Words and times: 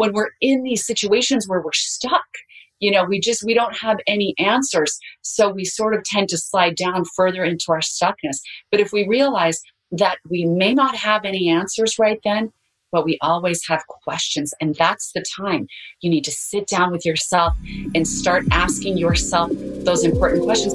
when 0.00 0.14
we're 0.14 0.30
in 0.40 0.62
these 0.62 0.86
situations 0.86 1.46
where 1.46 1.60
we're 1.60 1.72
stuck 1.72 2.24
you 2.78 2.90
know 2.90 3.04
we 3.04 3.20
just 3.20 3.44
we 3.44 3.52
don't 3.54 3.76
have 3.76 3.98
any 4.06 4.34
answers. 4.38 4.98
So 5.20 5.50
we 5.50 5.66
sort 5.66 5.94
of 5.94 6.02
tend 6.02 6.30
to 6.30 6.38
slide 6.38 6.74
down 6.74 7.04
further 7.14 7.44
into 7.44 7.66
our 7.68 7.80
stuckness. 7.80 8.38
But 8.70 8.80
if 8.80 8.90
we 8.90 9.06
realize 9.06 9.60
that 9.92 10.16
we 10.30 10.46
may 10.46 10.72
not 10.72 10.96
have 10.96 11.26
any 11.26 11.48
answers 11.48 11.98
right 11.98 12.20
then 12.24 12.52
but 12.92 13.04
we 13.04 13.16
always 13.20 13.64
have 13.68 13.86
questions 13.86 14.52
and 14.60 14.74
that's 14.74 15.12
the 15.12 15.24
time. 15.36 15.68
You 16.00 16.10
need 16.10 16.24
to 16.24 16.32
sit 16.32 16.66
down 16.66 16.90
with 16.90 17.06
yourself 17.06 17.54
and 17.94 18.08
start 18.08 18.44
asking 18.50 18.98
yourself 18.98 19.52
those 19.84 20.02
important 20.02 20.42
questions 20.42 20.74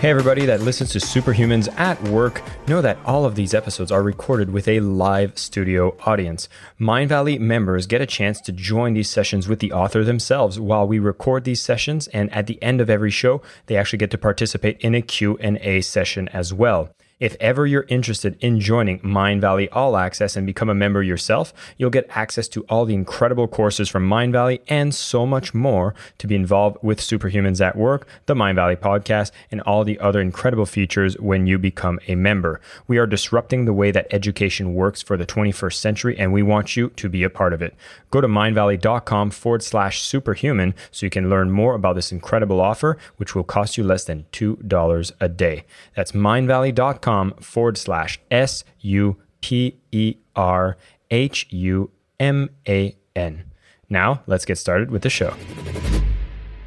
Hey, 0.00 0.10
everybody 0.10 0.46
that 0.46 0.60
listens 0.60 0.92
to 0.92 1.00
Superhumans 1.00 1.76
at 1.76 2.00
Work, 2.04 2.40
know 2.68 2.80
that 2.80 3.00
all 3.04 3.24
of 3.24 3.34
these 3.34 3.52
episodes 3.52 3.90
are 3.90 4.00
recorded 4.00 4.48
with 4.48 4.68
a 4.68 4.78
live 4.78 5.36
studio 5.36 5.96
audience. 6.06 6.48
Mindvalley 6.78 7.40
members 7.40 7.88
get 7.88 8.00
a 8.00 8.06
chance 8.06 8.40
to 8.42 8.52
join 8.52 8.94
these 8.94 9.10
sessions 9.10 9.48
with 9.48 9.58
the 9.58 9.72
author 9.72 10.04
themselves 10.04 10.60
while 10.60 10.86
we 10.86 11.00
record 11.00 11.42
these 11.42 11.60
sessions, 11.60 12.06
and 12.08 12.32
at 12.32 12.46
the 12.46 12.62
end 12.62 12.80
of 12.80 12.88
every 12.88 13.10
show, 13.10 13.42
they 13.66 13.76
actually 13.76 13.98
get 13.98 14.12
to 14.12 14.18
participate 14.18 14.80
in 14.82 14.94
a 14.94 15.02
Q&A 15.02 15.80
session 15.80 16.28
as 16.28 16.54
well. 16.54 16.90
If 17.20 17.36
ever 17.40 17.66
you're 17.66 17.84
interested 17.88 18.36
in 18.38 18.60
joining 18.60 19.00
Mindvalley 19.00 19.68
All 19.72 19.96
Access 19.96 20.36
and 20.36 20.46
become 20.46 20.70
a 20.70 20.74
member 20.74 21.02
yourself, 21.02 21.52
you'll 21.76 21.90
get 21.90 22.06
access 22.10 22.46
to 22.48 22.64
all 22.68 22.84
the 22.84 22.94
incredible 22.94 23.48
courses 23.48 23.88
from 23.88 24.08
Mindvalley 24.08 24.60
and 24.68 24.94
so 24.94 25.26
much 25.26 25.52
more 25.52 25.96
to 26.18 26.28
be 26.28 26.36
involved 26.36 26.78
with 26.80 27.00
Superhumans 27.00 27.60
at 27.60 27.76
Work, 27.76 28.06
the 28.26 28.36
Mindvalley 28.36 28.76
podcast, 28.76 29.32
and 29.50 29.60
all 29.62 29.82
the 29.82 29.98
other 29.98 30.20
incredible 30.20 30.64
features 30.64 31.18
when 31.18 31.48
you 31.48 31.58
become 31.58 31.98
a 32.06 32.14
member. 32.14 32.60
We 32.86 32.98
are 32.98 33.06
disrupting 33.06 33.64
the 33.64 33.72
way 33.72 33.90
that 33.90 34.06
education 34.14 34.74
works 34.74 35.02
for 35.02 35.16
the 35.16 35.26
21st 35.26 35.74
century, 35.74 36.16
and 36.16 36.32
we 36.32 36.44
want 36.44 36.76
you 36.76 36.90
to 36.90 37.08
be 37.08 37.24
a 37.24 37.30
part 37.30 37.52
of 37.52 37.60
it. 37.62 37.74
Go 38.12 38.20
to 38.20 38.28
mindvalley.com 38.28 39.32
forward 39.32 39.64
slash 39.64 40.02
superhuman 40.02 40.72
so 40.92 41.04
you 41.04 41.10
can 41.10 41.28
learn 41.28 41.50
more 41.50 41.74
about 41.74 41.96
this 41.96 42.12
incredible 42.12 42.60
offer, 42.60 42.96
which 43.16 43.34
will 43.34 43.42
cost 43.42 43.76
you 43.76 43.82
less 43.82 44.04
than 44.04 44.24
$2 44.30 45.12
a 45.18 45.28
day. 45.28 45.64
That's 45.96 46.12
mindvalley.com 46.12 47.07
forward 47.40 47.78
slash 47.78 48.20
S 48.30 48.64
U 48.80 49.16
P 49.40 49.76
E 49.92 50.16
R 50.36 50.76
H 51.10 51.46
U 51.50 51.90
M 52.20 52.50
A 52.68 52.94
N. 53.16 53.44
Now, 53.88 54.22
let's 54.26 54.44
get 54.44 54.58
started 54.58 54.90
with 54.90 55.02
the 55.02 55.08
show. 55.08 55.34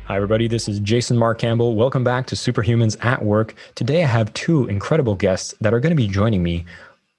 Hi, 0.06 0.16
everybody. 0.16 0.48
This 0.48 0.67
is 0.67 0.80
Jason 0.80 1.16
Marc 1.16 1.38
Campbell. 1.38 1.75
Welcome 1.75 2.03
back 2.03 2.25
to 2.28 2.36
Superhumans 2.36 2.98
at 3.06 3.23
Work. 3.23 3.53
Today, 3.75 4.03
I 4.03 4.08
have 4.08 4.33
two 4.33 4.66
incredible 4.66 5.14
guests 5.14 5.53
that 5.61 5.75
are 5.75 5.80
going 5.80 5.92
to 5.92 5.95
be 5.95 6.08
joining 6.08 6.42
me 6.42 6.66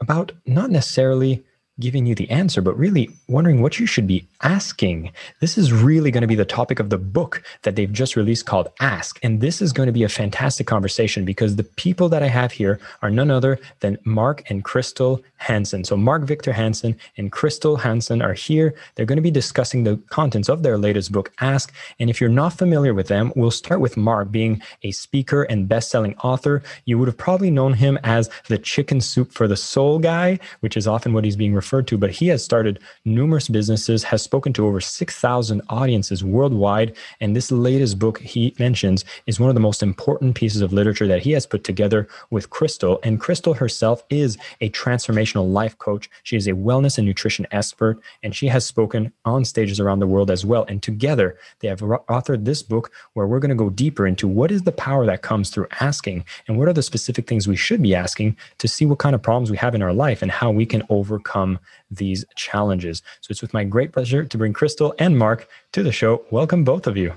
about 0.01 0.33
not 0.45 0.71
necessarily 0.71 1.45
giving 1.79 2.07
you 2.07 2.17
the 2.17 2.29
answer, 2.29 2.61
but 2.61 2.77
really 2.77 3.09
wondering 3.29 3.63
what 3.63 3.79
you 3.79 3.87
should 3.87 4.09
be 4.09 4.27
asking. 4.43 5.13
This 5.41 5.57
is 5.57 5.73
really 5.73 6.11
going 6.11 6.23
to 6.23 6.29
be 6.29 6.35
the 6.35 6.45
topic 6.45 6.81
of 6.81 6.91
the 6.91 6.99
book 6.99 7.43
that 7.63 7.77
they've 7.77 7.93
just 7.93 8.17
released 8.17 8.47
called 8.47 8.69
Ask. 8.81 9.19
And 9.23 9.41
this 9.41 9.63
is 9.63 9.73
going 9.73 9.87
to 9.87 9.93
be 9.93 10.05
a 10.05 10.09
fantastic 10.09 10.67
conversation 10.67 11.25
because 11.25 11.57
the 11.57 11.65
people 11.65 12.09
that 12.11 12.23
I 12.23 12.29
have 12.29 12.53
here 12.53 12.81
are 13.03 13.11
none 13.11 13.31
other 13.31 13.59
than 13.81 13.99
Mark 14.05 14.43
and 14.51 14.65
Crystal 14.65 15.23
Hansen. 15.37 15.85
So, 15.85 15.97
Mark 15.97 16.23
Victor 16.23 16.53
Hansen 16.53 16.97
and 17.17 17.33
Crystal 17.33 17.77
Hansen 17.77 18.23
are 18.23 18.33
here. 18.33 18.75
They're 18.95 19.07
going 19.07 19.17
to 19.17 19.23
be 19.23 19.31
discussing 19.31 19.85
the 19.85 19.97
contents 20.09 20.49
of 20.49 20.63
their 20.63 20.79
latest 20.79 21.13
book, 21.13 21.33
Ask. 21.41 21.73
And 21.99 22.09
if 22.09 22.21
you're 22.21 22.31
not 22.31 22.53
familiar 22.53 22.95
with 22.95 23.09
them, 23.09 23.33
we'll 23.37 23.51
start 23.51 23.81
with 23.81 23.97
Mark 23.97 24.31
being 24.31 24.63
a 24.83 24.93
speaker 24.93 25.43
and 25.45 25.69
best 25.69 25.91
selling 25.91 26.17
author. 26.19 26.63
You 26.85 26.99
would 26.99 27.09
have 27.09 27.19
probably 27.19 27.51
known 27.51 27.75
him 27.75 27.99
as 28.05 28.31
the 28.49 28.59
chicken 28.59 29.01
soup 29.01 29.33
for 29.33 29.49
the 29.49 29.57
soul 29.57 29.99
guy, 29.99 30.39
which 30.61 30.77
is 30.77 30.87
often 30.87 31.13
what 31.13 31.25
he's 31.25 31.37
being 31.37 31.55
referred 31.55 31.87
to, 31.89 31.99
but 31.99 32.11
he 32.11 32.29
has 32.29 32.45
started 32.45 32.79
numerous 33.05 33.49
businesses, 33.49 34.05
has 34.05 34.23
spoken 34.33 34.55
to 34.55 34.67
over 34.67 34.81
6,000 34.81 35.61
audiences 35.69 36.25
worldwide. 36.25 36.97
And 37.21 37.37
this 37.37 37.53
latest 37.53 37.99
book 37.99 38.19
he 38.19 38.55
mentions 38.59 39.05
is 39.27 39.39
one 39.39 39.51
of 39.51 39.55
the 39.55 39.61
most 39.61 39.83
important 39.83 40.35
pieces 40.35 40.63
of 40.63 40.73
literature 40.73 41.07
that 41.07 41.21
he 41.21 41.33
has 41.33 41.45
put 41.45 41.65
together 41.65 42.09
with 42.31 42.49
Crystal. 42.49 42.99
And 43.03 43.21
Crystal 43.21 43.53
herself 43.53 44.03
is 44.09 44.39
a 44.63 44.71
transformational 44.71 45.53
life 45.53 45.77
coach. 45.77 46.09
She 46.23 46.39
is 46.39 46.47
a 46.47 46.53
wellness 46.53 46.97
and 46.97 47.07
nutrition 47.07 47.47
expert, 47.51 48.01
and 48.23 48.35
she 48.35 48.47
has 48.47 48.65
spoken 48.65 49.13
on 49.27 49.45
stages 49.45 49.79
around 49.79 49.99
the 49.99 50.07
world 50.07 50.31
as 50.31 50.47
well. 50.47 50.65
And 50.67 50.83
together, 50.83 51.37
they 51.59 51.69
have 51.69 51.81
authored 51.81 52.47
this 52.47 52.63
book 52.63 52.91
where 53.13 53.27
we're 53.27 53.39
going 53.39 53.51
to 53.51 53.65
go 53.65 53.69
deeper 53.69 54.07
into 54.07 54.27
what 54.27 54.51
is 54.51 54.63
the 54.63 54.73
power 54.73 55.05
that 55.05 55.21
comes 55.21 55.51
through 55.51 55.67
asking 55.81 56.25
and 56.49 56.57
what 56.59 56.69
are 56.69 56.73
the 56.73 56.83
specific 56.83 57.27
things 57.27 57.47
we 57.47 57.57
should 57.57 57.83
be 57.83 57.95
asking 57.95 58.39
to 58.57 58.67
see 58.67 58.87
what 58.87 58.99
kind 58.99 59.15
of 59.15 59.21
problems 59.21 59.51
we 59.51 59.59
have 59.59 59.75
in 59.75 59.83
our 59.83 59.93
life 59.93 60.23
and 60.23 60.31
how 60.31 60.51
we 60.51 60.65
can 60.65 60.83
overcome 60.89 61.59
these 61.97 62.25
challenges. 62.37 63.03
So 63.21 63.31
it's 63.31 63.43
with 63.43 63.55
my 63.55 63.65
great 63.65 63.93
pleasure 63.93 64.25
to 64.25 64.39
bring 64.39 64.53
Crystal 64.53 64.95
and 64.99 65.19
Mark 65.19 65.49
to 65.73 65.83
the 65.83 65.93
show. 65.93 66.25
Welcome, 66.31 66.65
both 66.65 66.87
of 66.87 66.97
you. 66.97 67.15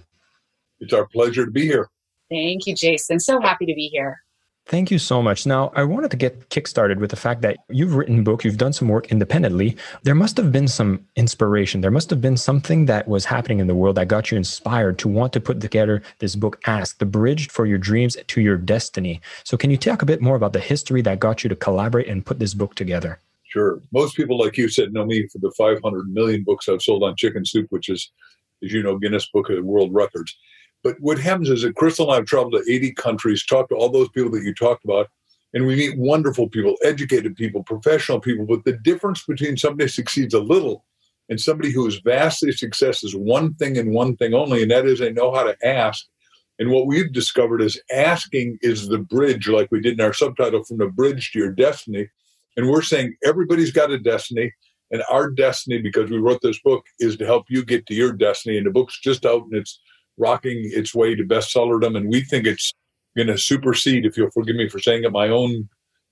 It's 0.79 0.93
our 0.93 1.07
pleasure 1.07 1.45
to 1.45 1.51
be 1.51 1.65
here. 1.65 1.89
Thank 2.29 2.67
you, 2.67 2.75
Jason. 2.75 3.19
So 3.19 3.39
happy 3.39 3.65
to 3.65 3.73
be 3.73 3.87
here. 3.87 4.19
Thank 4.67 4.89
you 4.89 4.97
so 4.97 5.21
much. 5.21 5.45
Now, 5.45 5.71
I 5.75 5.83
wanted 5.83 6.09
to 6.09 6.17
get 6.17 6.49
kickstarted 6.49 6.97
with 6.97 7.11
the 7.11 7.15
fact 7.15 7.41
that 7.41 7.57
you've 7.69 7.93
written 7.93 8.23
book, 8.23 8.43
you've 8.43 8.57
done 8.57 8.73
some 8.73 8.87
work 8.87 9.11
independently. 9.11 9.77
There 10.01 10.15
must 10.15 10.37
have 10.37 10.51
been 10.51 10.67
some 10.67 11.05
inspiration. 11.15 11.81
There 11.81 11.91
must 11.91 12.09
have 12.09 12.19
been 12.19 12.35
something 12.35 12.85
that 12.85 13.07
was 13.07 13.25
happening 13.25 13.59
in 13.59 13.67
the 13.67 13.75
world 13.75 13.97
that 13.97 14.07
got 14.07 14.31
you 14.31 14.37
inspired 14.37 14.97
to 14.99 15.07
want 15.07 15.33
to 15.33 15.39
put 15.39 15.61
together 15.61 16.01
this 16.17 16.35
book, 16.35 16.59
Ask, 16.65 16.97
the 16.97 17.05
bridge 17.05 17.49
for 17.49 17.67
your 17.67 17.77
dreams 17.77 18.17
to 18.25 18.41
your 18.41 18.57
destiny. 18.57 19.21
So, 19.43 19.55
can 19.55 19.69
you 19.69 19.77
talk 19.77 20.01
a 20.01 20.07
bit 20.07 20.19
more 20.19 20.35
about 20.35 20.53
the 20.53 20.59
history 20.59 21.03
that 21.03 21.19
got 21.19 21.43
you 21.43 21.49
to 21.49 21.55
collaborate 21.55 22.07
and 22.07 22.25
put 22.25 22.39
this 22.39 22.55
book 22.55 22.73
together? 22.73 23.19
Sure. 23.55 23.81
Most 23.93 24.17
people, 24.17 24.37
like 24.37 24.57
you 24.57 24.67
said, 24.67 24.91
know 24.91 25.05
me 25.05 25.29
for 25.29 25.37
the 25.37 25.49
500 25.57 26.09
million 26.09 26.43
books 26.43 26.67
I've 26.67 26.81
sold 26.81 27.03
on 27.03 27.15
chicken 27.15 27.45
soup, 27.45 27.67
which 27.69 27.87
is, 27.87 28.11
as 28.61 28.73
you 28.73 28.83
know, 28.83 28.97
Guinness 28.97 29.29
Book 29.33 29.49
of 29.49 29.63
World 29.63 29.93
Records. 29.93 30.35
But 30.83 30.97
what 30.99 31.17
happens 31.17 31.49
is 31.49 31.61
that 31.61 31.75
Crystal 31.75 32.07
and 32.07 32.11
I 32.11 32.15
have 32.17 32.25
traveled 32.25 32.51
to 32.51 32.69
80 32.69 32.91
countries, 32.95 33.45
talked 33.45 33.69
to 33.69 33.77
all 33.77 33.87
those 33.87 34.09
people 34.09 34.29
that 34.31 34.43
you 34.43 34.53
talked 34.53 34.83
about, 34.83 35.07
and 35.53 35.65
we 35.65 35.77
meet 35.77 35.97
wonderful 35.97 36.49
people, 36.49 36.75
educated 36.83 37.37
people, 37.37 37.63
professional 37.63 38.19
people. 38.19 38.45
But 38.45 38.65
the 38.65 38.77
difference 38.83 39.23
between 39.23 39.55
somebody 39.55 39.85
who 39.85 39.87
succeeds 39.87 40.33
a 40.33 40.41
little 40.41 40.83
and 41.29 41.39
somebody 41.39 41.71
who 41.71 41.87
is 41.87 42.01
vastly 42.03 42.51
success 42.51 43.05
is 43.05 43.15
one 43.15 43.53
thing 43.53 43.77
and 43.77 43.93
one 43.93 44.17
thing 44.17 44.33
only, 44.33 44.63
and 44.63 44.71
that 44.71 44.85
is 44.85 44.99
they 44.99 45.13
know 45.13 45.33
how 45.33 45.43
to 45.43 45.55
ask. 45.65 46.05
And 46.59 46.71
what 46.71 46.87
we've 46.87 47.13
discovered 47.13 47.61
is 47.61 47.81
asking 47.89 48.57
is 48.61 48.89
the 48.89 48.97
bridge, 48.97 49.47
like 49.47 49.71
we 49.71 49.79
did 49.79 49.93
in 49.93 50.05
our 50.05 50.11
subtitle, 50.11 50.65
from 50.65 50.79
the 50.79 50.87
bridge 50.87 51.31
to 51.31 51.39
your 51.39 51.51
destiny. 51.51 52.09
And 52.57 52.69
we're 52.69 52.81
saying 52.81 53.15
everybody's 53.23 53.71
got 53.71 53.91
a 53.91 53.99
destiny. 53.99 54.51
And 54.91 55.03
our 55.09 55.31
destiny, 55.31 55.81
because 55.81 56.09
we 56.09 56.17
wrote 56.17 56.41
this 56.41 56.59
book, 56.61 56.85
is 56.99 57.17
to 57.17 57.25
help 57.25 57.45
you 57.49 57.65
get 57.65 57.85
to 57.87 57.93
your 57.93 58.13
destiny. 58.13 58.57
And 58.57 58.65
the 58.65 58.71
book's 58.71 58.99
just 58.99 59.25
out 59.25 59.43
and 59.43 59.55
it's 59.55 59.79
rocking 60.17 60.69
its 60.73 60.93
way 60.93 61.15
to 61.15 61.23
bestsellerdom. 61.23 61.97
And 61.97 62.09
we 62.09 62.21
think 62.21 62.45
it's 62.45 62.71
going 63.17 63.27
to 63.27 63.37
supersede, 63.37 64.05
if 64.05 64.15
you'll 64.15 64.31
forgive 64.31 64.55
me 64.55 64.69
for 64.69 64.79
saying 64.79 65.03
it, 65.03 65.11
my 65.11 65.29
own 65.29 65.67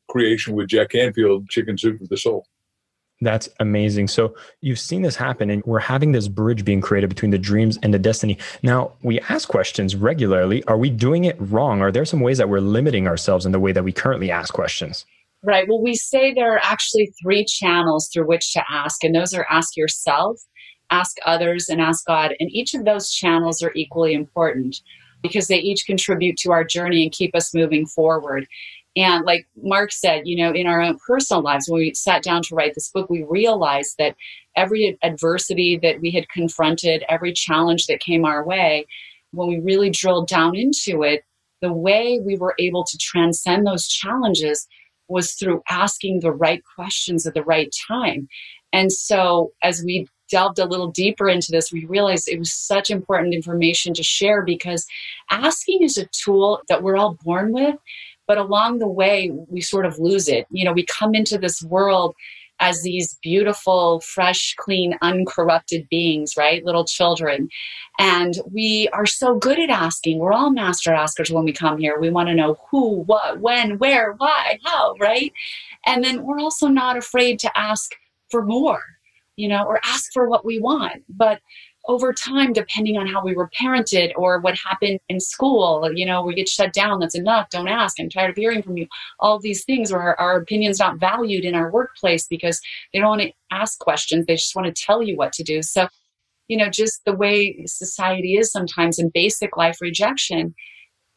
creation 0.09 0.55
with 0.55 0.67
Jack 0.67 0.89
Canfield, 0.89 1.49
Chicken 1.49 1.77
Soup 1.77 1.99
for 1.99 2.07
the 2.07 2.17
Soul. 2.17 2.45
That's 3.21 3.47
amazing. 3.59 4.09
So 4.09 4.35
you've 4.61 4.79
seen 4.79 5.01
this 5.01 5.15
happen, 5.15 5.49
and 5.49 5.63
we're 5.65 5.79
having 5.79 6.11
this 6.11 6.27
bridge 6.27 6.65
being 6.65 6.81
created 6.81 7.09
between 7.09 7.31
the 7.31 7.37
dreams 7.37 7.79
and 7.81 7.93
the 7.93 7.99
destiny. 7.99 8.37
Now, 8.63 8.93
we 9.01 9.19
ask 9.21 9.47
questions 9.47 9.95
regularly. 9.95 10.63
Are 10.65 10.77
we 10.77 10.89
doing 10.89 11.23
it 11.23 11.37
wrong? 11.39 11.81
Are 11.81 11.91
there 11.91 12.05
some 12.05 12.19
ways 12.19 12.37
that 12.39 12.49
we're 12.49 12.59
limiting 12.59 13.07
ourselves 13.07 13.45
in 13.45 13.53
the 13.53 13.59
way 13.59 13.71
that 13.71 13.83
we 13.83 13.93
currently 13.93 14.29
ask 14.29 14.53
questions? 14.53 15.05
Right. 15.45 15.67
Well, 15.67 15.81
we 15.81 15.95
say 15.95 16.33
there 16.33 16.53
are 16.53 16.61
actually 16.63 17.13
three 17.21 17.43
channels 17.45 18.09
through 18.11 18.27
which 18.27 18.53
to 18.53 18.63
ask, 18.69 19.03
and 19.03 19.13
those 19.13 19.33
are 19.33 19.45
ask 19.49 19.75
yourself, 19.75 20.39
ask 20.89 21.17
others, 21.25 21.67
and 21.67 21.81
ask 21.81 22.05
God. 22.05 22.33
And 22.39 22.49
each 22.49 22.73
of 22.73 22.85
those 22.85 23.11
channels 23.11 23.61
are 23.61 23.73
equally 23.75 24.13
important 24.13 24.77
because 25.21 25.47
they 25.47 25.57
each 25.57 25.85
contribute 25.85 26.37
to 26.37 26.51
our 26.51 26.63
journey 26.63 27.03
and 27.03 27.11
keep 27.11 27.35
us 27.35 27.53
moving 27.53 27.85
forward. 27.85 28.47
And 28.95 29.25
like 29.25 29.45
Mark 29.61 29.91
said, 29.91 30.21
you 30.25 30.37
know, 30.37 30.51
in 30.53 30.65
our 30.67 30.79
own 30.81 30.97
personal 31.05 31.41
lives, 31.43 31.67
when 31.67 31.79
we 31.79 31.93
sat 31.93 32.23
down 32.23 32.41
to 32.43 32.55
write 32.55 32.73
this 32.75 32.89
book, 32.91 33.09
we 33.09 33.23
realized 33.23 33.95
that 33.97 34.15
every 34.55 34.97
adversity 35.03 35.77
that 35.81 35.99
we 35.99 36.11
had 36.11 36.29
confronted, 36.29 37.03
every 37.09 37.33
challenge 37.33 37.87
that 37.87 37.99
came 37.99 38.23
our 38.23 38.45
way, 38.45 38.85
when 39.31 39.49
we 39.49 39.59
really 39.59 39.89
drilled 39.89 40.27
down 40.27 40.55
into 40.55 41.03
it, 41.03 41.23
the 41.61 41.73
way 41.73 42.19
we 42.23 42.37
were 42.37 42.55
able 42.59 42.83
to 42.85 42.97
transcend 42.97 43.65
those 43.65 43.87
challenges 43.87 44.67
was 45.07 45.33
through 45.33 45.61
asking 45.69 46.19
the 46.19 46.31
right 46.31 46.61
questions 46.75 47.25
at 47.27 47.33
the 47.33 47.43
right 47.43 47.73
time. 47.87 48.27
And 48.71 48.91
so 48.91 49.51
as 49.61 49.83
we 49.83 50.07
delved 50.29 50.57
a 50.57 50.65
little 50.65 50.87
deeper 50.87 51.29
into 51.29 51.51
this, 51.51 51.71
we 51.71 51.85
realized 51.85 52.27
it 52.27 52.39
was 52.39 52.51
such 52.51 52.89
important 52.89 53.33
information 53.33 53.93
to 53.93 54.03
share 54.03 54.41
because 54.41 54.85
asking 55.29 55.83
is 55.83 55.97
a 55.97 56.07
tool 56.07 56.61
that 56.69 56.81
we're 56.81 56.97
all 56.97 57.17
born 57.23 57.51
with, 57.51 57.75
but 58.27 58.37
along 58.37 58.79
the 58.79 58.87
way 58.87 59.31
we 59.49 59.61
sort 59.61 59.85
of 59.85 59.99
lose 59.99 60.27
it 60.27 60.47
you 60.51 60.63
know 60.63 60.73
we 60.73 60.85
come 60.85 61.13
into 61.13 61.37
this 61.37 61.61
world 61.63 62.15
as 62.63 62.81
these 62.81 63.17
beautiful 63.21 63.99
fresh 63.99 64.55
clean 64.57 64.97
uncorrupted 65.01 65.85
beings 65.89 66.35
right? 66.37 66.63
Little 66.63 66.85
children. 66.85 67.49
And 67.99 68.35
we 68.49 68.87
are 68.93 69.05
so 69.05 69.35
good 69.35 69.59
at 69.59 69.69
asking. 69.69 70.19
We're 70.19 70.31
all 70.31 70.49
master 70.49 70.93
askers 70.93 71.29
when 71.29 71.43
we 71.43 71.51
come 71.51 71.77
here. 71.77 71.99
We 71.99 72.09
want 72.09 72.29
to 72.29 72.35
know 72.35 72.57
who 72.71 73.01
what 73.01 73.41
when 73.41 73.77
where 73.79 74.13
why 74.13 74.59
how 74.63 74.95
right? 74.99 75.33
And 75.85 76.03
then 76.05 76.23
we're 76.23 76.39
also 76.39 76.67
not 76.67 76.95
afraid 76.97 77.37
to 77.39 77.57
ask 77.57 77.91
for 78.31 78.45
more 78.45 78.81
you 79.35 79.49
know 79.49 79.63
or 79.65 79.79
ask 79.83 80.13
for 80.13 80.29
what 80.29 80.45
we 80.45 80.59
want. 80.59 81.03
But 81.09 81.41
over 81.85 82.13
time, 82.13 82.53
depending 82.53 82.97
on 82.97 83.07
how 83.07 83.23
we 83.23 83.35
were 83.35 83.49
parented 83.59 84.11
or 84.15 84.39
what 84.39 84.57
happened 84.57 84.99
in 85.09 85.19
school, 85.19 85.89
you 85.93 86.05
know, 86.05 86.23
we 86.23 86.33
get 86.33 86.47
shut 86.47 86.71
down. 86.71 86.99
That's 86.99 87.15
enough. 87.15 87.49
Don't 87.49 87.67
ask. 87.67 87.99
I'm 87.99 88.09
tired 88.09 88.31
of 88.31 88.37
hearing 88.37 88.63
from 88.63 88.77
you. 88.77 88.87
All 89.19 89.39
these 89.39 89.65
things 89.65 89.91
where 89.91 90.01
our, 90.01 90.19
our 90.19 90.37
opinions 90.37 90.79
not 90.79 90.99
valued 90.99 91.43
in 91.43 91.55
our 91.55 91.69
workplace 91.71 92.25
because 92.27 92.61
they 92.93 92.99
don't 92.99 93.09
want 93.09 93.21
to 93.21 93.33
ask 93.51 93.79
questions. 93.79 94.25
They 94.25 94.35
just 94.35 94.55
want 94.55 94.73
to 94.73 94.83
tell 94.83 95.03
you 95.03 95.17
what 95.17 95.33
to 95.33 95.43
do. 95.43 95.61
So, 95.61 95.89
you 96.47 96.55
know, 96.55 96.69
just 96.69 97.03
the 97.05 97.15
way 97.15 97.65
society 97.65 98.35
is 98.35 98.51
sometimes 98.51 98.97
in 98.97 99.11
basic 99.13 99.57
life 99.57 99.81
rejection, 99.81 100.55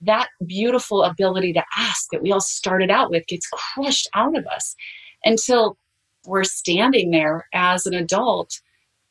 that 0.00 0.28
beautiful 0.46 1.04
ability 1.04 1.52
to 1.52 1.64
ask 1.76 2.08
that 2.10 2.22
we 2.22 2.32
all 2.32 2.40
started 2.40 2.90
out 2.90 3.10
with 3.10 3.26
gets 3.28 3.46
crushed 3.48 4.08
out 4.14 4.36
of 4.36 4.46
us 4.46 4.74
until 5.24 5.78
we're 6.26 6.44
standing 6.44 7.12
there 7.12 7.46
as 7.54 7.86
an 7.86 7.94
adult 7.94 8.60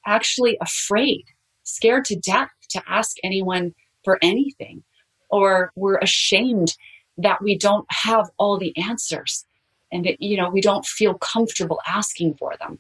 actually 0.06 0.58
afraid 0.62 1.24
scared 1.66 2.06
to 2.06 2.16
death 2.16 2.50
to 2.70 2.82
ask 2.88 3.18
anyone 3.24 3.76
for 4.04 4.18
anything, 4.22 4.84
or 5.30 5.72
we're 5.76 5.98
ashamed 5.98 6.78
that 7.18 7.42
we 7.42 7.58
don't 7.58 7.86
have 7.90 8.30
all 8.38 8.58
the 8.58 8.76
answers 8.78 9.46
and 9.92 10.06
that, 10.06 10.22
you 10.22 10.38
know, 10.38 10.50
we 10.50 10.62
don't 10.62 10.86
feel 10.86 11.16
comfortable 11.16 11.80
asking 11.88 12.36
for 12.36 12.54
them. 12.60 12.80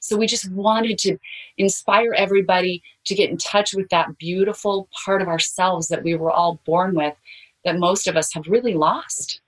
So 0.00 0.16
we 0.16 0.26
just 0.26 0.50
wanted 0.50 0.98
to 1.00 1.18
inspire 1.58 2.14
everybody 2.14 2.82
to 3.04 3.14
get 3.14 3.30
in 3.30 3.36
touch 3.36 3.74
with 3.74 3.90
that 3.90 4.16
beautiful 4.16 4.88
part 5.04 5.20
of 5.20 5.28
ourselves 5.28 5.88
that 5.88 6.02
we 6.02 6.14
were 6.14 6.30
all 6.30 6.60
born 6.64 6.94
with 6.94 7.14
that 7.64 7.78
most 7.78 8.06
of 8.06 8.16
us 8.16 8.32
have 8.32 8.46
really 8.46 8.74
lost. 8.74 9.40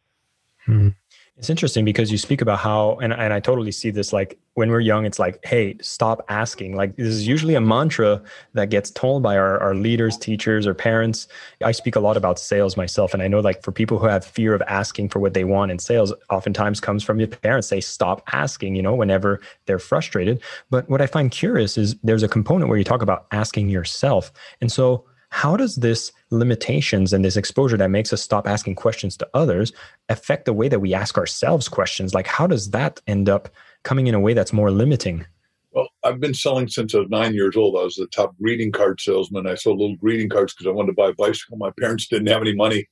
Hmm. 0.66 0.90
It's 1.38 1.48
interesting 1.50 1.84
because 1.84 2.12
you 2.12 2.18
speak 2.18 2.40
about 2.42 2.58
how, 2.58 2.96
and, 2.96 3.12
and 3.12 3.32
I 3.32 3.40
totally 3.40 3.72
see 3.72 3.90
this 3.90 4.12
like 4.12 4.38
when 4.54 4.70
we're 4.70 4.80
young, 4.80 5.06
it's 5.06 5.18
like, 5.18 5.42
hey, 5.44 5.76
stop 5.80 6.22
asking. 6.28 6.76
Like, 6.76 6.96
this 6.96 7.08
is 7.08 7.26
usually 7.26 7.54
a 7.54 7.60
mantra 7.60 8.22
that 8.52 8.68
gets 8.68 8.90
told 8.90 9.22
by 9.22 9.36
our, 9.38 9.58
our 9.60 9.74
leaders, 9.74 10.18
teachers, 10.18 10.66
or 10.66 10.74
parents. 10.74 11.26
I 11.64 11.72
speak 11.72 11.96
a 11.96 12.00
lot 12.00 12.18
about 12.18 12.38
sales 12.38 12.76
myself. 12.76 13.14
And 13.14 13.22
I 13.22 13.28
know, 13.28 13.40
like, 13.40 13.62
for 13.62 13.72
people 13.72 13.98
who 13.98 14.06
have 14.06 14.26
fear 14.26 14.54
of 14.54 14.60
asking 14.68 15.08
for 15.08 15.20
what 15.20 15.32
they 15.32 15.44
want 15.44 15.70
in 15.70 15.78
sales, 15.78 16.12
oftentimes 16.28 16.80
comes 16.80 17.02
from 17.02 17.18
your 17.18 17.28
parents. 17.28 17.70
They 17.70 17.80
stop 17.80 18.22
asking, 18.32 18.76
you 18.76 18.82
know, 18.82 18.94
whenever 18.94 19.40
they're 19.64 19.78
frustrated. 19.78 20.42
But 20.68 20.88
what 20.90 21.00
I 21.00 21.06
find 21.06 21.30
curious 21.30 21.78
is 21.78 21.96
there's 22.02 22.22
a 22.22 22.28
component 22.28 22.68
where 22.68 22.78
you 22.78 22.84
talk 22.84 23.00
about 23.00 23.26
asking 23.32 23.70
yourself. 23.70 24.32
And 24.60 24.70
so, 24.70 25.06
how 25.32 25.56
does 25.56 25.76
this 25.76 26.12
limitations 26.28 27.14
and 27.14 27.24
this 27.24 27.38
exposure 27.38 27.78
that 27.78 27.90
makes 27.90 28.12
us 28.12 28.20
stop 28.20 28.46
asking 28.46 28.74
questions 28.74 29.16
to 29.16 29.26
others 29.32 29.72
affect 30.10 30.44
the 30.44 30.52
way 30.52 30.68
that 30.68 30.80
we 30.80 30.92
ask 30.92 31.16
ourselves 31.16 31.70
questions? 31.70 32.12
Like 32.12 32.26
how 32.26 32.46
does 32.46 32.70
that 32.72 33.00
end 33.06 33.30
up 33.30 33.48
coming 33.82 34.08
in 34.08 34.14
a 34.14 34.20
way 34.20 34.34
that's 34.34 34.52
more 34.52 34.70
limiting? 34.70 35.24
Well 35.70 35.88
i've 36.04 36.20
been 36.20 36.34
selling 36.34 36.68
since 36.68 36.94
i 36.94 36.98
was 36.98 37.08
nine 37.08 37.32
years 37.32 37.56
old. 37.56 37.76
I 37.76 37.82
was 37.82 37.94
the 37.94 38.06
top 38.08 38.36
greeting 38.42 38.72
card 38.72 39.00
salesman. 39.00 39.46
I 39.46 39.54
sold 39.54 39.78
little 39.78 39.96
greeting 39.96 40.28
cards 40.28 40.52
because 40.52 40.66
i 40.66 40.70
wanted 40.70 40.88
to 40.88 40.96
buy 40.96 41.08
a 41.08 41.14
bicycle. 41.14 41.56
My 41.56 41.70
parents 41.80 42.08
didn't 42.08 42.28
have 42.28 42.42
any 42.42 42.54
money. 42.54 42.86